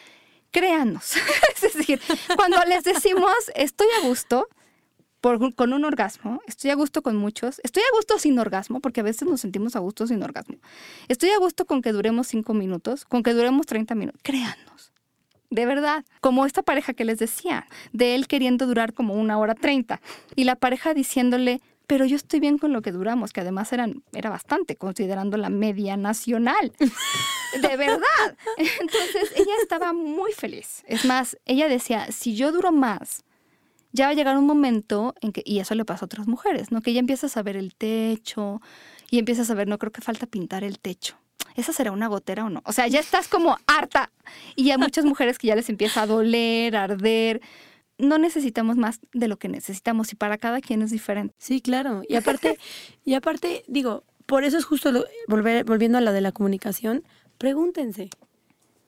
[0.57, 1.13] créanos.
[1.55, 1.99] es decir,
[2.35, 4.47] cuando les decimos estoy a gusto,
[5.55, 9.03] con un orgasmo, estoy a gusto con muchos, estoy a gusto sin orgasmo, porque a
[9.03, 10.57] veces nos sentimos a gusto sin orgasmo.
[11.09, 14.21] Estoy a gusto con que duremos cinco minutos, con que duremos 30 minutos.
[14.23, 14.93] Créanos.
[15.49, 19.53] De verdad, como esta pareja que les decía, de él queriendo durar como una hora
[19.53, 20.01] treinta
[20.35, 24.03] y la pareja diciéndole, pero yo estoy bien con lo que duramos, que además eran,
[24.11, 26.73] era bastante, considerando la media nacional.
[27.61, 28.37] De verdad.
[28.57, 30.83] Entonces, ella estaba muy feliz.
[30.85, 33.23] Es más, ella decía, si yo duro más,
[33.93, 36.71] ya va a llegar un momento en que, y eso le pasa a otras mujeres,
[36.71, 36.81] ¿no?
[36.81, 38.61] Que ya empiezas a ver el techo
[39.09, 41.17] y empiezas a ver, no creo que falta pintar el techo.
[41.55, 42.61] ¿Esa será una gotera o no?
[42.65, 44.11] O sea, ya estás como harta.
[44.55, 47.41] Y hay muchas mujeres que ya les empieza a doler, a arder.
[47.97, 51.33] No necesitamos más de lo que necesitamos y para cada quien es diferente.
[51.37, 52.03] Sí, claro.
[52.07, 52.57] Y aparte,
[53.05, 54.91] y aparte, digo, por eso es justo
[55.27, 57.03] volver, volviendo a la de la comunicación,
[57.37, 58.09] pregúntense,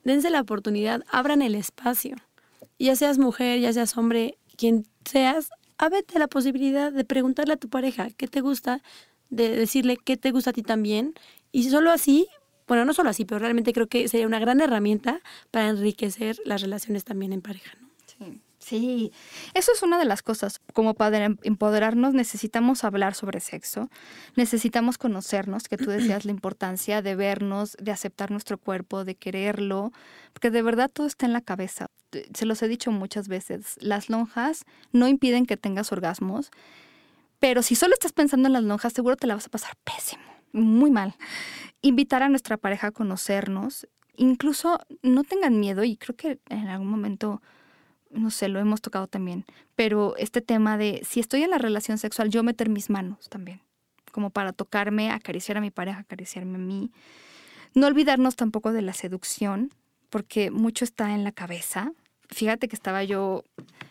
[0.04, 2.16] dense la oportunidad, abran el espacio.
[2.78, 7.68] Ya seas mujer, ya seas hombre, quien seas, ábrete la posibilidad de preguntarle a tu
[7.68, 8.82] pareja qué te gusta,
[9.30, 11.14] de decirle qué te gusta a ti también.
[11.52, 12.28] Y solo así,
[12.68, 16.62] bueno, no solo así, pero realmente creo que sería una gran herramienta para enriquecer las
[16.62, 17.79] relaciones también en pareja.
[18.60, 19.10] Sí,
[19.54, 20.60] eso es una de las cosas.
[20.74, 23.88] Como para em, empoderarnos necesitamos hablar sobre sexo,
[24.36, 29.92] necesitamos conocernos, que tú decías la importancia de vernos, de aceptar nuestro cuerpo, de quererlo,
[30.34, 31.86] porque de verdad todo está en la cabeza.
[32.34, 36.50] Se los he dicho muchas veces, las lonjas no impiden que tengas orgasmos,
[37.38, 40.22] pero si solo estás pensando en las lonjas, seguro te la vas a pasar pésimo,
[40.52, 41.14] muy mal.
[41.80, 46.88] Invitar a nuestra pareja a conocernos, incluso no tengan miedo y creo que en algún
[46.88, 47.40] momento
[48.10, 49.44] no sé, lo hemos tocado también,
[49.76, 53.60] pero este tema de si estoy en la relación sexual, yo meter mis manos también,
[54.12, 56.90] como para tocarme, acariciar a mi pareja, acariciarme a mí.
[57.74, 59.70] No olvidarnos tampoco de la seducción,
[60.10, 61.92] porque mucho está en la cabeza.
[62.28, 63.44] Fíjate que estaba yo,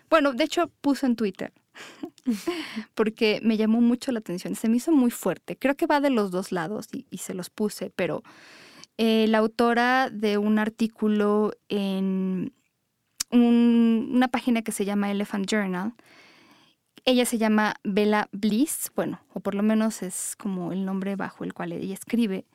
[0.09, 1.53] bueno, de hecho puse en Twitter,
[2.93, 5.55] porque me llamó mucho la atención, se me hizo muy fuerte.
[5.57, 8.21] Creo que va de los dos lados y, se los puse, pero
[8.97, 12.53] eh, la autora de un artículo en
[13.31, 15.93] una página que se llama Elephant Journal.
[17.05, 21.43] Ella se llama Bella Bliss, bueno, o por lo menos es como el nombre bajo
[21.43, 22.45] el cual ella escribe.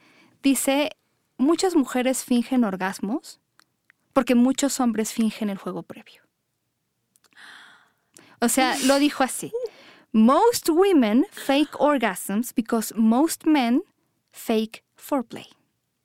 [0.43, 0.91] Dice,
[1.39, 3.41] muchas mujeres fingen orgasmos
[4.13, 6.23] porque muchos hombres fingen el juego previo.
[8.41, 9.53] O sea, lo dijo así.
[10.13, 13.83] Most women fake orgasms because most men
[14.31, 15.47] fake foreplay.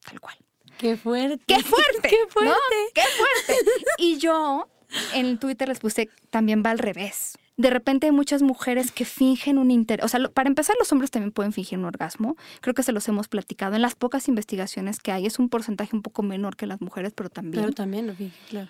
[0.03, 0.37] Tal cual.
[0.79, 1.43] ¡Qué fuerte!
[1.45, 2.01] ¡Qué fuerte!
[2.09, 2.55] ¡Qué fuerte!
[2.95, 3.75] ¡Qué fuerte!
[3.97, 4.67] Y yo
[5.13, 7.37] en Twitter les puse, también va al revés.
[7.57, 10.05] De repente hay muchas mujeres que fingen un interés.
[10.05, 12.37] O sea, para empezar, los hombres también pueden fingir un orgasmo.
[12.61, 13.75] Creo que se los hemos platicado.
[13.75, 17.11] En las pocas investigaciones que hay, es un porcentaje un poco menor que las mujeres,
[17.13, 17.61] pero también.
[17.61, 18.69] Pero también lo fingen, claro.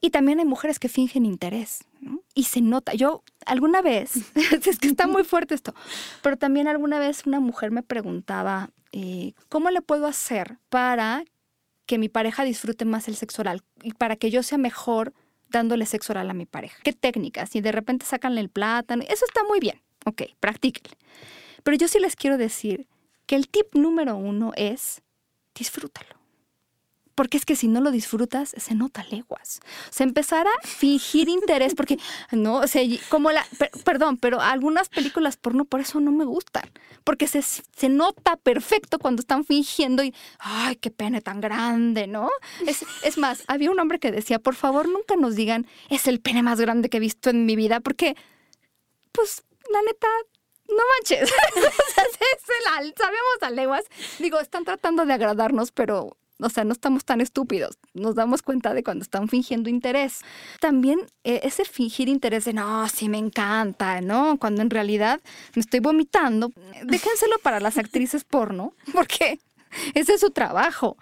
[0.00, 1.84] Y también hay mujeres que fingen interés.
[2.34, 2.94] Y se nota.
[2.94, 4.16] Yo alguna vez,
[4.66, 5.72] es que está muy fuerte esto,
[6.20, 11.24] pero también alguna vez una mujer me preguntaba, eh, ¿cómo le puedo hacer para
[11.86, 15.12] que mi pareja disfrute más el sexo oral y para que yo sea mejor
[15.50, 16.78] dándole sexo oral a mi pareja.
[16.82, 17.54] ¿Qué técnicas?
[17.54, 19.02] Y de repente sacanle el plátano.
[19.08, 19.80] Eso está muy bien.
[20.04, 20.96] Ok, practíquenle.
[21.62, 22.86] Pero yo sí les quiero decir
[23.26, 25.02] que el tip número uno es
[25.54, 26.23] disfrútalo.
[27.14, 29.60] Porque es que si no lo disfrutas, se nota leguas.
[29.90, 31.98] Se empezará a fingir interés, porque
[32.32, 33.46] no, o sea, como la,
[33.84, 36.64] perdón, pero algunas películas porno por eso no me gustan.
[37.04, 42.30] Porque se, se nota perfecto cuando están fingiendo y, ay, qué pene tan grande, ¿no?
[42.66, 46.20] Es, es más, había un hombre que decía, por favor, nunca nos digan, es el
[46.20, 48.16] pene más grande que he visto en mi vida, porque,
[49.12, 50.08] pues, la neta,
[50.68, 51.30] no manches.
[51.56, 51.60] o
[51.94, 52.04] sea,
[52.96, 53.84] sabemos a leguas.
[54.18, 57.78] Digo, están tratando de agradarnos, pero o sea, no estamos tan estúpidos.
[57.92, 60.20] Nos damos cuenta de cuando están fingiendo interés.
[60.60, 64.38] También eh, ese fingir interés de, no, sí me encanta, ¿no?
[64.38, 65.20] Cuando en realidad
[65.54, 66.50] me estoy vomitando.
[66.84, 69.38] Déjenselo para las actrices porno, porque
[69.94, 70.96] ese es su trabajo.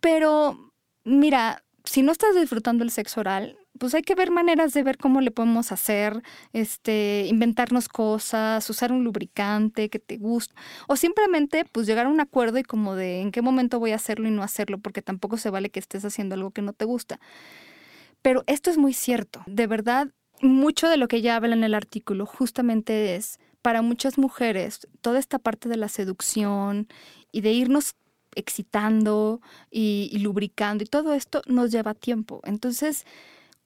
[0.00, 0.72] Pero,
[1.04, 4.98] mira, si no estás disfrutando el sexo oral, pues hay que ver maneras de ver
[4.98, 6.22] cómo le podemos hacer,
[6.52, 10.54] este, inventarnos cosas, usar un lubricante que te guste,
[10.86, 13.96] o simplemente pues llegar a un acuerdo y como de en qué momento voy a
[13.96, 16.84] hacerlo y no hacerlo, porque tampoco se vale que estés haciendo algo que no te
[16.84, 17.20] gusta.
[18.22, 20.08] Pero esto es muy cierto, de verdad,
[20.42, 25.18] mucho de lo que ella habla en el artículo justamente es para muchas mujeres toda
[25.18, 26.88] esta parte de la seducción
[27.32, 27.96] y de irnos
[28.34, 32.40] excitando y, y lubricando y todo esto nos lleva tiempo.
[32.44, 33.04] Entonces,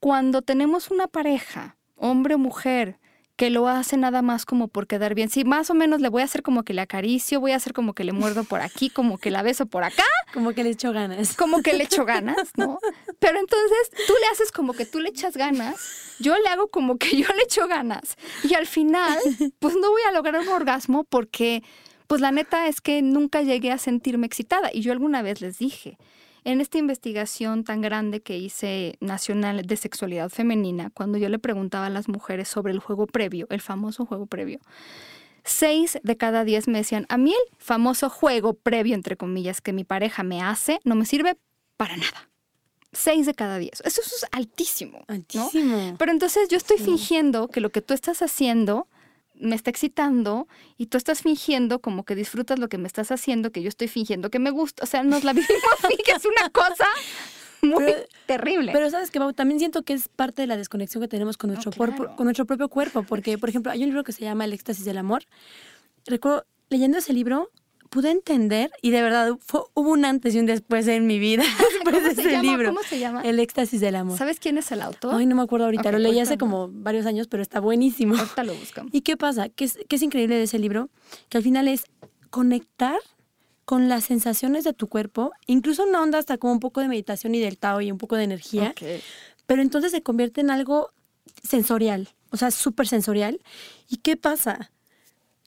[0.03, 2.99] cuando tenemos una pareja, hombre o mujer,
[3.37, 5.31] que lo hace nada más como por quedar bien.
[5.31, 7.73] Sí, más o menos le voy a hacer como que le acaricio, voy a hacer
[7.73, 10.03] como que le muerdo por aquí, como que la beso por acá.
[10.35, 11.37] Como que le echo ganas.
[11.37, 12.81] Como que le echo ganas, ¿no?
[13.21, 16.97] Pero entonces tú le haces como que tú le echas ganas, yo le hago como
[16.97, 18.17] que yo le echo ganas.
[18.43, 19.19] Y al final,
[19.61, 21.63] pues no voy a lograr un orgasmo porque,
[22.09, 24.71] pues la neta es que nunca llegué a sentirme excitada.
[24.73, 25.97] Y yo alguna vez les dije,
[26.45, 31.87] en esta investigación tan grande que hice nacional de sexualidad femenina, cuando yo le preguntaba
[31.87, 34.59] a las mujeres sobre el juego previo, el famoso juego previo,
[35.45, 39.73] seis de cada diez me decían, a mí el famoso juego previo, entre comillas, que
[39.73, 41.37] mi pareja me hace, no me sirve
[41.77, 42.29] para nada.
[42.93, 43.81] Seis de cada diez.
[43.85, 45.03] Eso, es altísimo.
[45.09, 45.95] Altísimo.
[45.99, 48.87] Pero entonces yo estoy fingiendo que lo que tú estás haciendo
[49.43, 53.51] me está excitando y tú estás fingiendo como que disfrutas lo que me estás haciendo,
[53.51, 54.85] que yo estoy fingiendo que me gusta.
[54.85, 56.87] O sea, nos la vivimos así, que es una cosa
[57.63, 57.93] muy
[58.27, 58.73] terrible.
[58.73, 61.73] Pero sabes que también siento que es parte de la desconexión que tenemos con nuestro,
[61.73, 64.85] con nuestro propio cuerpo, porque, por ejemplo, hay un libro que se llama El éxtasis
[64.85, 65.25] del amor.
[66.07, 67.51] Recuerdo, leyendo ese libro,
[67.93, 71.45] pude entender y de verdad fue, hubo un antes y un después en mi vida
[71.85, 72.69] después de ese libro.
[72.69, 73.23] ¿Cómo se llama?
[73.23, 74.19] El éxtasis del amor.
[74.19, 75.15] ¿Sabes quién es el autor?
[75.15, 75.93] Ay, no me acuerdo ahorita.
[75.93, 78.17] lo leí hace como varios años, pero está buenísimo.
[78.17, 78.93] Ahorita lo buscamos.
[78.95, 79.49] ¿Y qué pasa?
[79.49, 80.91] ¿Qué es, qué es increíble de ese libro?
[81.29, 81.85] Que al final es
[82.31, 82.99] conectar
[83.65, 87.35] con las sensaciones de tu cuerpo, incluso una onda hasta como un poco de meditación
[87.35, 88.75] y del Tao y un poco de energía.
[89.47, 90.91] Pero entonces se convierte en algo
[91.43, 93.41] sensorial, o sea, súper sensorial.
[93.89, 94.71] ¿Y qué pasa?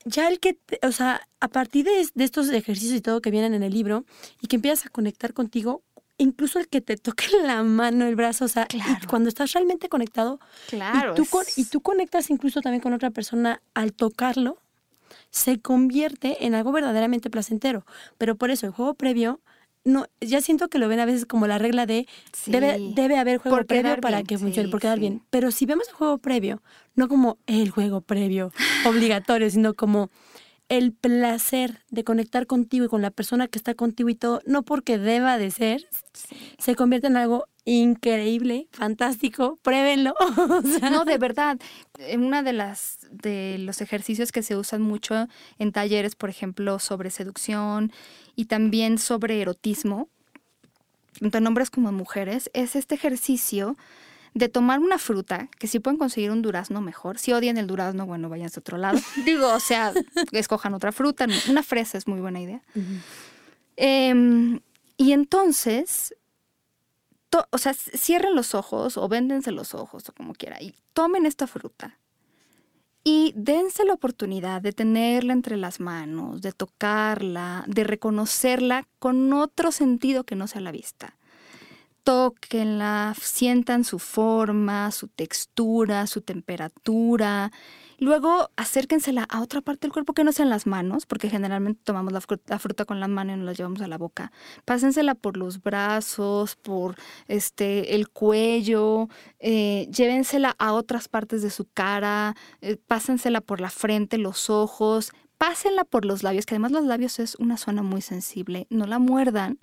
[0.05, 3.63] ya el que, o sea, a partir de, estos ejercicios y todo que vienen en
[3.63, 4.05] el libro
[4.39, 5.81] y que empiezas a conectar contigo,
[6.17, 8.67] incluso el que te toque la mano, el brazo, o sea,
[9.09, 13.61] cuando estás realmente conectado, claro, y, tú y tú conectas incluso también con otra persona
[13.73, 14.57] al tocarlo,
[15.29, 17.85] se convierte en algo verdaderamente placentero.
[18.17, 19.41] Pero por eso el juego previo
[19.83, 22.07] no, ya siento que lo ven a veces como la regla de
[22.47, 25.21] debe, debe haber juego previo para que funcione, por quedar bien.
[25.29, 26.61] Pero si vemos el juego previo,
[26.95, 28.51] no como el juego previo
[28.85, 30.09] obligatorio, sino como
[30.69, 34.63] el placer de conectar contigo y con la persona que está contigo y todo, no
[34.63, 35.87] porque deba de ser,
[36.57, 40.13] se convierte en algo increíble, fantástico, pruébenlo.
[40.91, 41.59] No, de verdad,
[42.15, 45.27] una de las de los ejercicios que se usan mucho
[45.59, 47.91] en talleres, por ejemplo, sobre seducción
[48.35, 50.09] y también sobre erotismo,
[51.19, 53.77] tanto en hombres como en mujeres, es este ejercicio
[54.35, 58.05] de tomar una fruta, que si pueden conseguir un durazno mejor, si odian el durazno,
[58.05, 58.99] bueno, vayan a otro lado.
[59.25, 59.93] Digo, o sea,
[60.33, 62.61] escojan otra fruta, una fresa es muy buena idea.
[63.77, 64.59] Em,
[64.97, 66.13] y entonces,
[67.49, 71.47] o sea, cierren los ojos o véndense los ojos o como quiera y tomen esta
[71.47, 71.97] fruta
[73.05, 79.71] y dense la oportunidad de tenerla entre las manos, de tocarla, de reconocerla con otro
[79.71, 81.14] sentido que no sea la vista.
[82.05, 87.51] Tóquenla, sientan su forma, su textura, su temperatura
[87.97, 92.11] Luego acérquensela a otra parte del cuerpo que no sean las manos, porque generalmente tomamos
[92.11, 94.31] la fruta, con las manos y nos la llevamos a la boca.
[94.65, 96.95] Pásensela por los brazos, por
[97.27, 99.07] este, el cuello,
[99.39, 105.11] eh, llévensela a otras partes de su cara, eh, pásensela por la frente, los ojos,
[105.37, 108.99] pásenla por los labios, que además los labios es una zona muy sensible, no la
[108.99, 109.57] muerdan.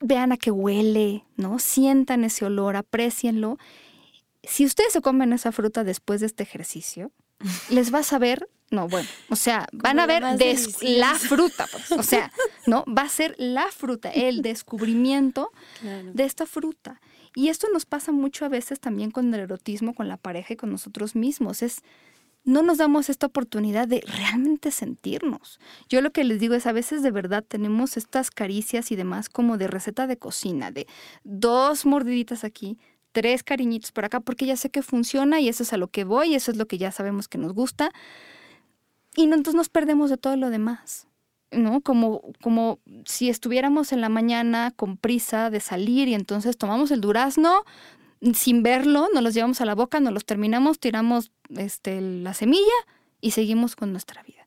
[0.00, 1.58] Vean a qué huele, ¿no?
[1.58, 3.58] Sientan ese olor, aprecienlo.
[4.42, 7.12] Si ustedes se comen esa fruta después de este ejercicio,
[7.70, 10.22] les vas a ver, no, bueno, o sea, van a ver
[10.82, 12.32] la fruta, pues, o sea,
[12.66, 12.84] ¿no?
[12.86, 15.50] Va a ser la fruta, el descubrimiento
[15.82, 17.00] de esta fruta.
[17.34, 20.56] Y esto nos pasa mucho a veces también con el erotismo, con la pareja y
[20.56, 21.62] con nosotros mismos.
[21.62, 21.82] Es,
[22.44, 25.60] no nos damos esta oportunidad de realmente sentirnos.
[25.88, 29.28] Yo lo que les digo es a veces de verdad tenemos estas caricias y demás
[29.28, 30.86] como de receta de cocina, de
[31.24, 32.78] dos mordiditas aquí,
[33.12, 36.04] tres cariñitos por acá porque ya sé que funciona y eso es a lo que
[36.04, 37.90] voy, eso es lo que ya sabemos que nos gusta.
[39.14, 41.06] Y entonces nos perdemos de todo lo demás,
[41.50, 41.80] ¿no?
[41.82, 47.00] Como, como si estuviéramos en la mañana con prisa de salir y entonces tomamos el
[47.02, 47.64] durazno
[48.34, 52.62] sin verlo, nos los llevamos a la boca, nos los terminamos, tiramos este, la semilla
[53.20, 54.46] y seguimos con nuestra vida.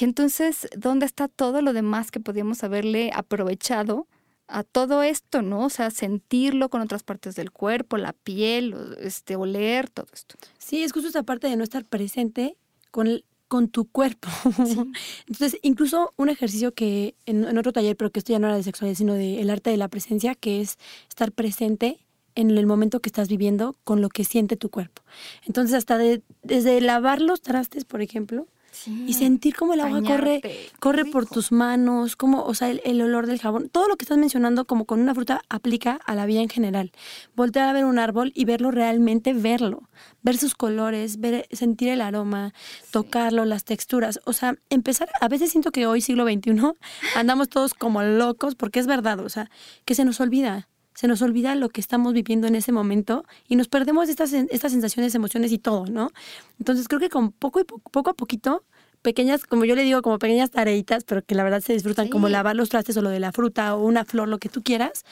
[0.00, 4.06] Y entonces, ¿dónde está todo lo demás que podíamos haberle aprovechado
[4.46, 5.64] a todo esto, ¿no?
[5.64, 10.36] O sea, sentirlo con otras partes del cuerpo, la piel, este, oler, todo esto.
[10.58, 12.56] Sí, es justo esa parte de no estar presente
[12.90, 14.28] con, el, con tu cuerpo.
[15.26, 18.62] Entonces, incluso un ejercicio que en, otro taller, pero que esto ya no era de
[18.62, 20.78] sexualidad, sino del el arte de la presencia, que es
[21.08, 22.03] estar presente
[22.34, 25.02] en el momento que estás viviendo con lo que siente tu cuerpo.
[25.46, 25.98] Entonces, hasta
[26.42, 28.46] desde lavar los trastes, por ejemplo,
[28.86, 30.42] y sentir cómo el agua corre,
[30.80, 34.18] corre por tus manos, como, o sea, el, olor del jabón, todo lo que estás
[34.18, 36.92] mencionando como con una fruta aplica a la vida en general.
[37.36, 39.88] Voltear a ver un árbol y verlo realmente, verlo,
[40.22, 42.52] ver sus colores, ver, sentir el aroma,
[42.90, 46.72] tocarlo, las texturas, o sea, empezar, a veces siento que hoy siglo XXI
[47.14, 49.50] andamos todos como locos porque es verdad, o sea,
[49.84, 53.56] que se nos olvida se nos olvida lo que estamos viviendo en ese momento y
[53.56, 56.10] nos perdemos estas, estas sensaciones, emociones y todo, ¿no?
[56.58, 58.64] Entonces creo que con poco, y poco a poquito,
[59.02, 62.28] pequeñas, como yo le digo, como pequeñas tareitas, pero que la verdad se disfrutan, como
[62.28, 65.04] lavar los trastes o lo de la fruta o una flor, lo que tú quieras,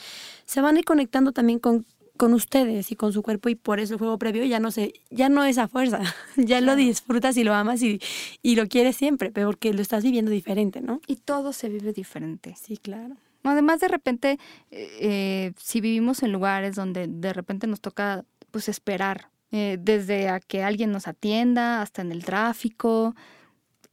[0.46, 1.84] se van a ir conectando también con,
[2.16, 4.94] con ustedes y con su cuerpo y por eso el juego previo ya no se,
[5.10, 6.00] ya no es a fuerza,
[6.36, 8.00] ya lo disfrutas y lo amas y,
[8.40, 11.00] y lo quieres siempre, pero porque lo estás viviendo diferente, ¿no?
[11.06, 12.54] Y todo se vive diferente.
[12.58, 13.16] Sí, claro.
[13.44, 14.38] Además, de repente,
[14.70, 20.28] eh, eh, si vivimos en lugares donde de repente nos toca pues esperar, eh, desde
[20.28, 23.14] a que alguien nos atienda hasta en el tráfico,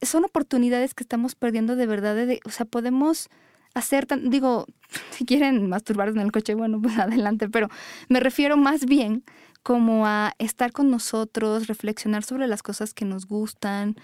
[0.01, 2.17] son oportunidades que estamos perdiendo de verdad.
[2.45, 3.29] O sea, podemos
[3.73, 4.67] hacer, tan, digo,
[5.11, 7.69] si quieren masturbarse en el coche, bueno, pues adelante, pero
[8.07, 9.23] me refiero más bien
[9.63, 13.95] como a estar con nosotros, reflexionar sobre las cosas que nos gustan.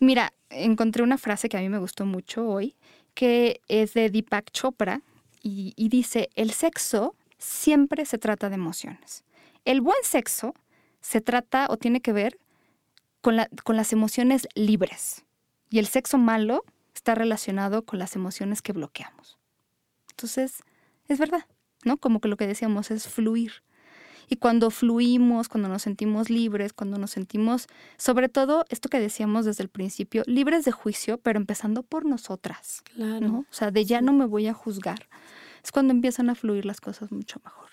[0.00, 2.74] mira, encontré una frase que a mí me gustó mucho hoy,
[3.16, 5.00] que es de Deepak Chopra
[5.42, 9.24] y, dice, el sexo siempre se trata de emociones.
[9.64, 10.54] El buen sexo
[11.00, 12.38] se trata o tiene que ver
[13.22, 15.24] con, con las emociones libres
[15.70, 16.64] y el sexo malo
[16.94, 19.38] está relacionado con las emociones que bloqueamos.
[20.10, 20.62] Entonces,
[21.08, 21.46] es verdad,
[21.84, 21.96] ¿no?
[21.96, 23.62] Como que lo que decíamos es fluir.
[24.28, 27.66] Y cuando fluimos, cuando nos sentimos libres, cuando nos sentimos,
[27.96, 32.82] sobre todo, esto que decíamos desde el principio, libres de juicio, pero empezando por nosotras.
[32.94, 33.44] Claro.
[33.50, 35.08] O sea, de ya no me voy a juzgar.
[35.62, 37.68] Es cuando empiezan a fluir las cosas mucho mejor.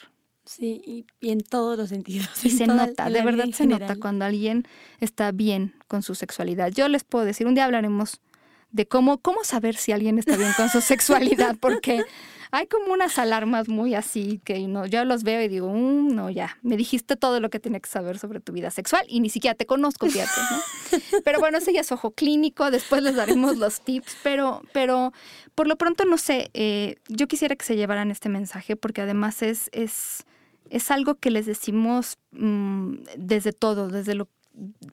[0.46, 2.44] Sí, y, en todos los sentidos.
[2.44, 4.64] Y se nota, de verdad se nota cuando alguien
[5.00, 6.72] está bien con su sexualidad.
[6.72, 8.20] Yo les puedo decir, un día hablaremos
[8.74, 12.04] de cómo, cómo saber si alguien está bien con su sexualidad, porque
[12.52, 16.30] hay como unas alarmas muy así que no, yo los veo y digo, mm, no,
[16.30, 19.30] ya, me dijiste todo lo que tenía que saber sobre tu vida sexual y ni
[19.30, 21.00] siquiera te conozco, fíjate, ¿no?
[21.24, 25.14] Pero bueno, ese ya es ojo clínico, después les daremos los tips, pero, pero
[25.56, 29.44] por lo pronto, no sé, eh, yo quisiera que se llevaran este mensaje porque además
[29.44, 30.26] es, es,
[30.72, 34.30] es algo que les decimos mm, desde todo, desde lo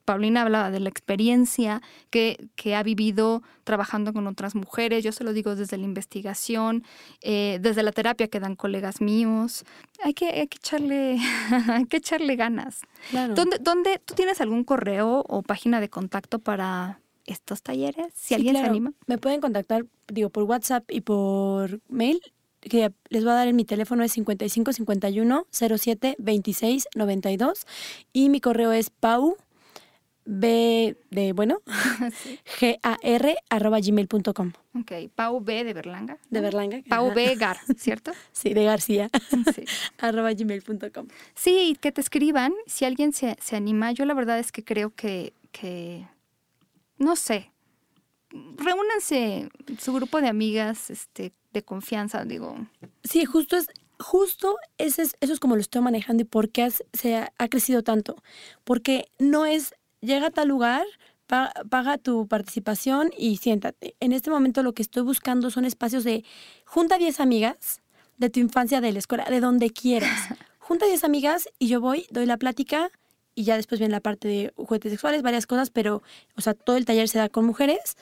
[0.05, 5.33] Paulina hablaba de la experiencia que, ha vivido trabajando con otras mujeres, yo se lo
[5.33, 6.83] digo desde la investigación,
[7.21, 9.63] eh, desde la terapia que dan colegas míos.
[10.03, 11.19] Hay que, hay que, echarle,
[11.69, 12.81] hay que echarle ganas.
[13.11, 18.13] ¿Dónde, ¿Dónde, tú tienes algún correo o página de contacto para estos talleres?
[18.15, 18.93] Si alguien se anima.
[19.05, 22.21] Me pueden contactar, digo, por WhatsApp y por mail
[22.61, 27.65] que les voy a dar en mi teléfono es 55 51 07 26 92
[28.13, 29.35] y mi correo es pau
[30.25, 31.61] B de, bueno,
[32.59, 34.51] G-A-R arroba gmail.com.
[34.79, 36.17] Ok, Pau B de Berlanga.
[36.29, 36.81] De Berlanga.
[36.87, 38.11] Pau B Gar, ¿cierto?
[38.31, 39.09] sí, de García.
[39.53, 39.65] Sí.
[39.97, 41.07] arroba gmail.com.
[41.33, 42.53] Sí, que te escriban.
[42.67, 46.07] Si alguien se, se, anima, yo la verdad es que creo que, que,
[46.97, 47.51] no sé,
[48.57, 49.49] reúnanse
[49.79, 52.55] su grupo de amigas este, de confianza, digo.
[53.03, 53.67] Sí, justo es,
[53.99, 57.47] justo ese es, eso es como lo estoy manejando y por qué se ha, ha,
[57.47, 58.21] crecido tanto.
[58.63, 60.85] Porque no es llega a tal lugar,
[61.27, 63.95] paga tu participación y siéntate.
[63.99, 66.25] En este momento lo que estoy buscando son espacios de
[66.65, 67.81] junta 10 amigas
[68.17, 70.29] de tu infancia, de la escuela, de donde quieras.
[70.59, 72.91] Junta 10 amigas y yo voy, doy la plática
[73.33, 76.03] y ya después viene la parte de juguetes sexuales, varias cosas, pero,
[76.35, 77.97] o sea, todo el taller se da con mujeres.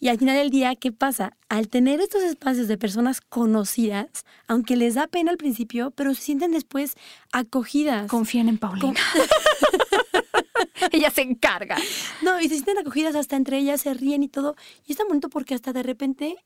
[0.00, 1.36] Y al final del día, ¿qué pasa?
[1.50, 4.08] Al tener estos espacios de personas conocidas,
[4.46, 6.94] aunque les da pena al principio, pero se sienten después
[7.32, 8.08] acogidas.
[8.08, 8.98] Confían en Paulina.
[10.90, 11.76] ella se encarga.
[12.22, 14.56] No, y se sienten acogidas hasta entre ellas, se ríen y todo.
[14.86, 16.36] Y es tan bonito porque hasta de repente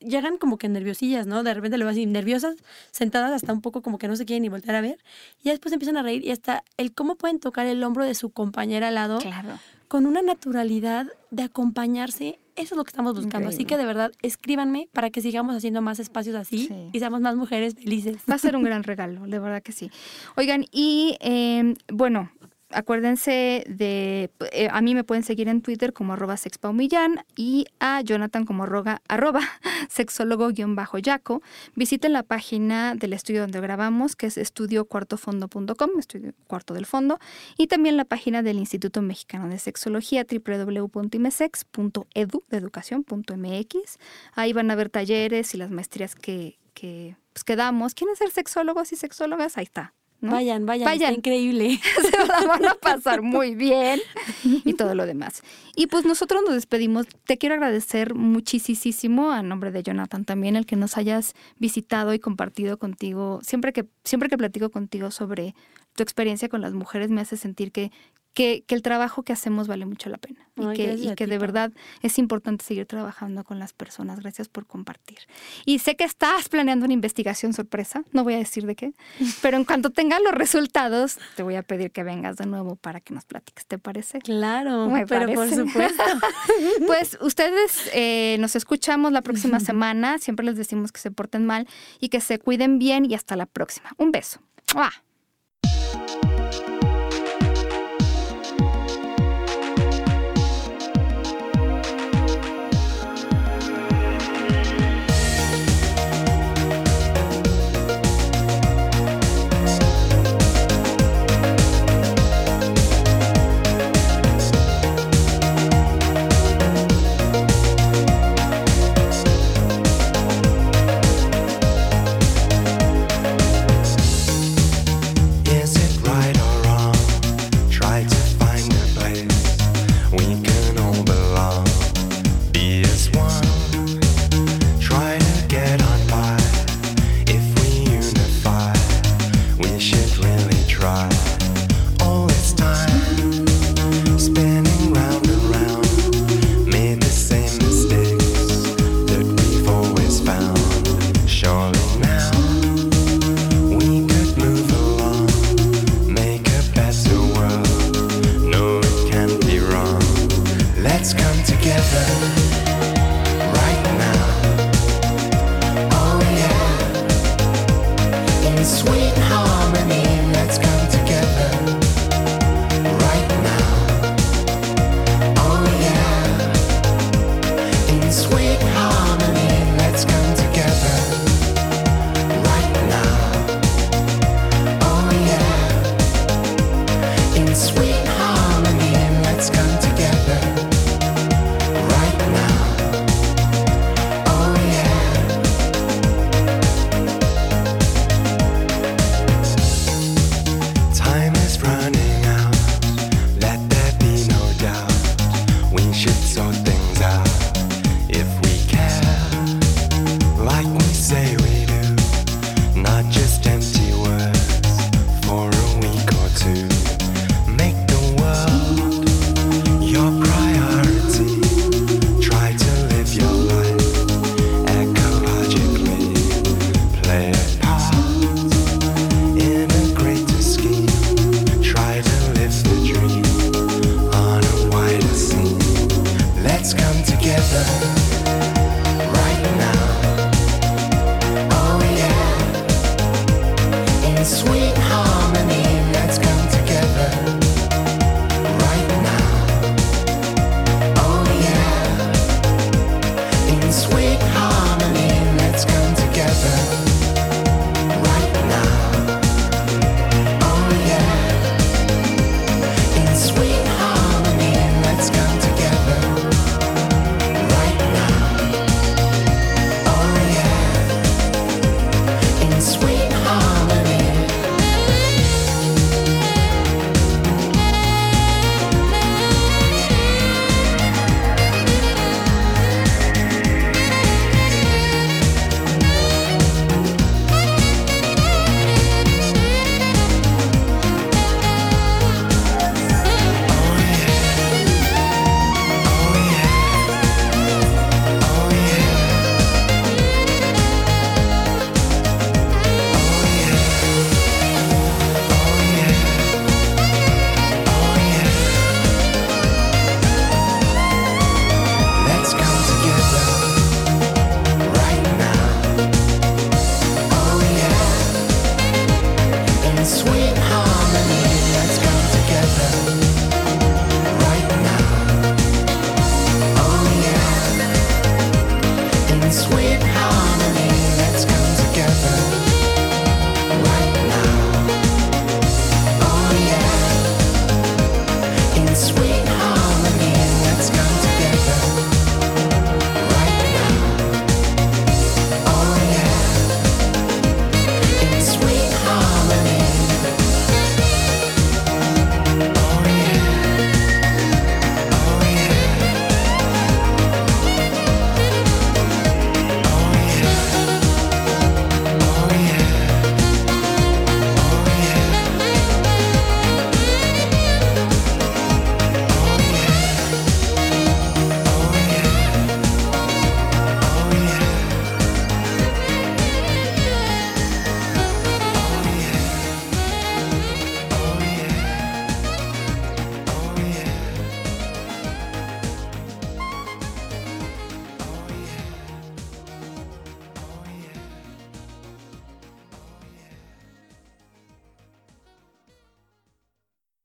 [0.00, 1.42] llegan como que nerviosillas, ¿no?
[1.42, 2.56] De repente lo ves así, nerviosas,
[2.90, 4.98] sentadas hasta un poco como que no se quieren ni voltear a ver.
[5.42, 8.30] Y después empiezan a reír y hasta el cómo pueden tocar el hombro de su
[8.30, 9.18] compañera al lado.
[9.18, 9.58] Claro.
[9.88, 12.38] Con una naturalidad de acompañarse.
[12.60, 13.48] Eso es lo que estamos buscando.
[13.48, 17.36] Así que de verdad, escríbanme para que sigamos haciendo más espacios así y seamos más
[17.36, 18.18] mujeres felices.
[18.28, 19.90] Va a ser un gran regalo, de verdad que sí.
[20.36, 22.30] Oigan, y em, bueno,
[22.70, 28.00] acuérdense de, eh, a mí me pueden seguir en Twitter como arroba sexpaumillán y a
[28.00, 29.40] Jonathan como roga, arroba
[29.88, 31.42] sexólogo-yaco.
[31.74, 37.18] Visiten la página del estudio donde grabamos, que es estudiocuartofondo.com, estudio cuarto del fondo,
[37.56, 43.98] y también la página del Instituto Mexicano de Sexología, www.imesex.edu, de educación.mx.
[44.34, 47.94] Ahí van a ver talleres y las maestrías que, que, pues, que damos.
[47.94, 49.58] ¿Quieren ser sexólogos y sexólogas?
[49.58, 49.94] Ahí está.
[50.20, 51.14] Vayan, vayan, vayan.
[51.14, 51.80] increíble.
[52.10, 54.00] Se la van a pasar muy bien
[54.42, 55.42] y todo lo demás.
[55.74, 57.06] Y pues nosotros nos despedimos.
[57.24, 62.18] Te quiero agradecer muchísimo a nombre de Jonathan también el que nos hayas visitado y
[62.18, 63.40] compartido contigo.
[63.42, 65.54] Siempre que siempre que platico contigo sobre
[65.94, 67.90] tu experiencia con las mujeres me hace sentir que
[68.34, 71.72] que, el trabajo que hacemos vale mucho la pena y que, y que de verdad
[72.02, 74.20] es importante seguir trabajando con las personas.
[74.20, 75.18] Gracias por compartir.
[75.64, 78.92] Y sé que estás planeando una investigación sorpresa, no voy a decir de qué,
[79.42, 83.00] pero en cuanto tenga los resultados, te voy a pedir que vengas de nuevo para
[83.00, 84.20] que nos platiques, ¿te parece?
[84.20, 86.02] Claro, pero por supuesto.
[86.86, 91.66] pues ustedes eh, nos escuchamos la próxima semana, siempre les decimos que se porten mal
[91.98, 93.90] y que se cuiden bien y hasta la próxima.
[93.96, 94.40] Un beso.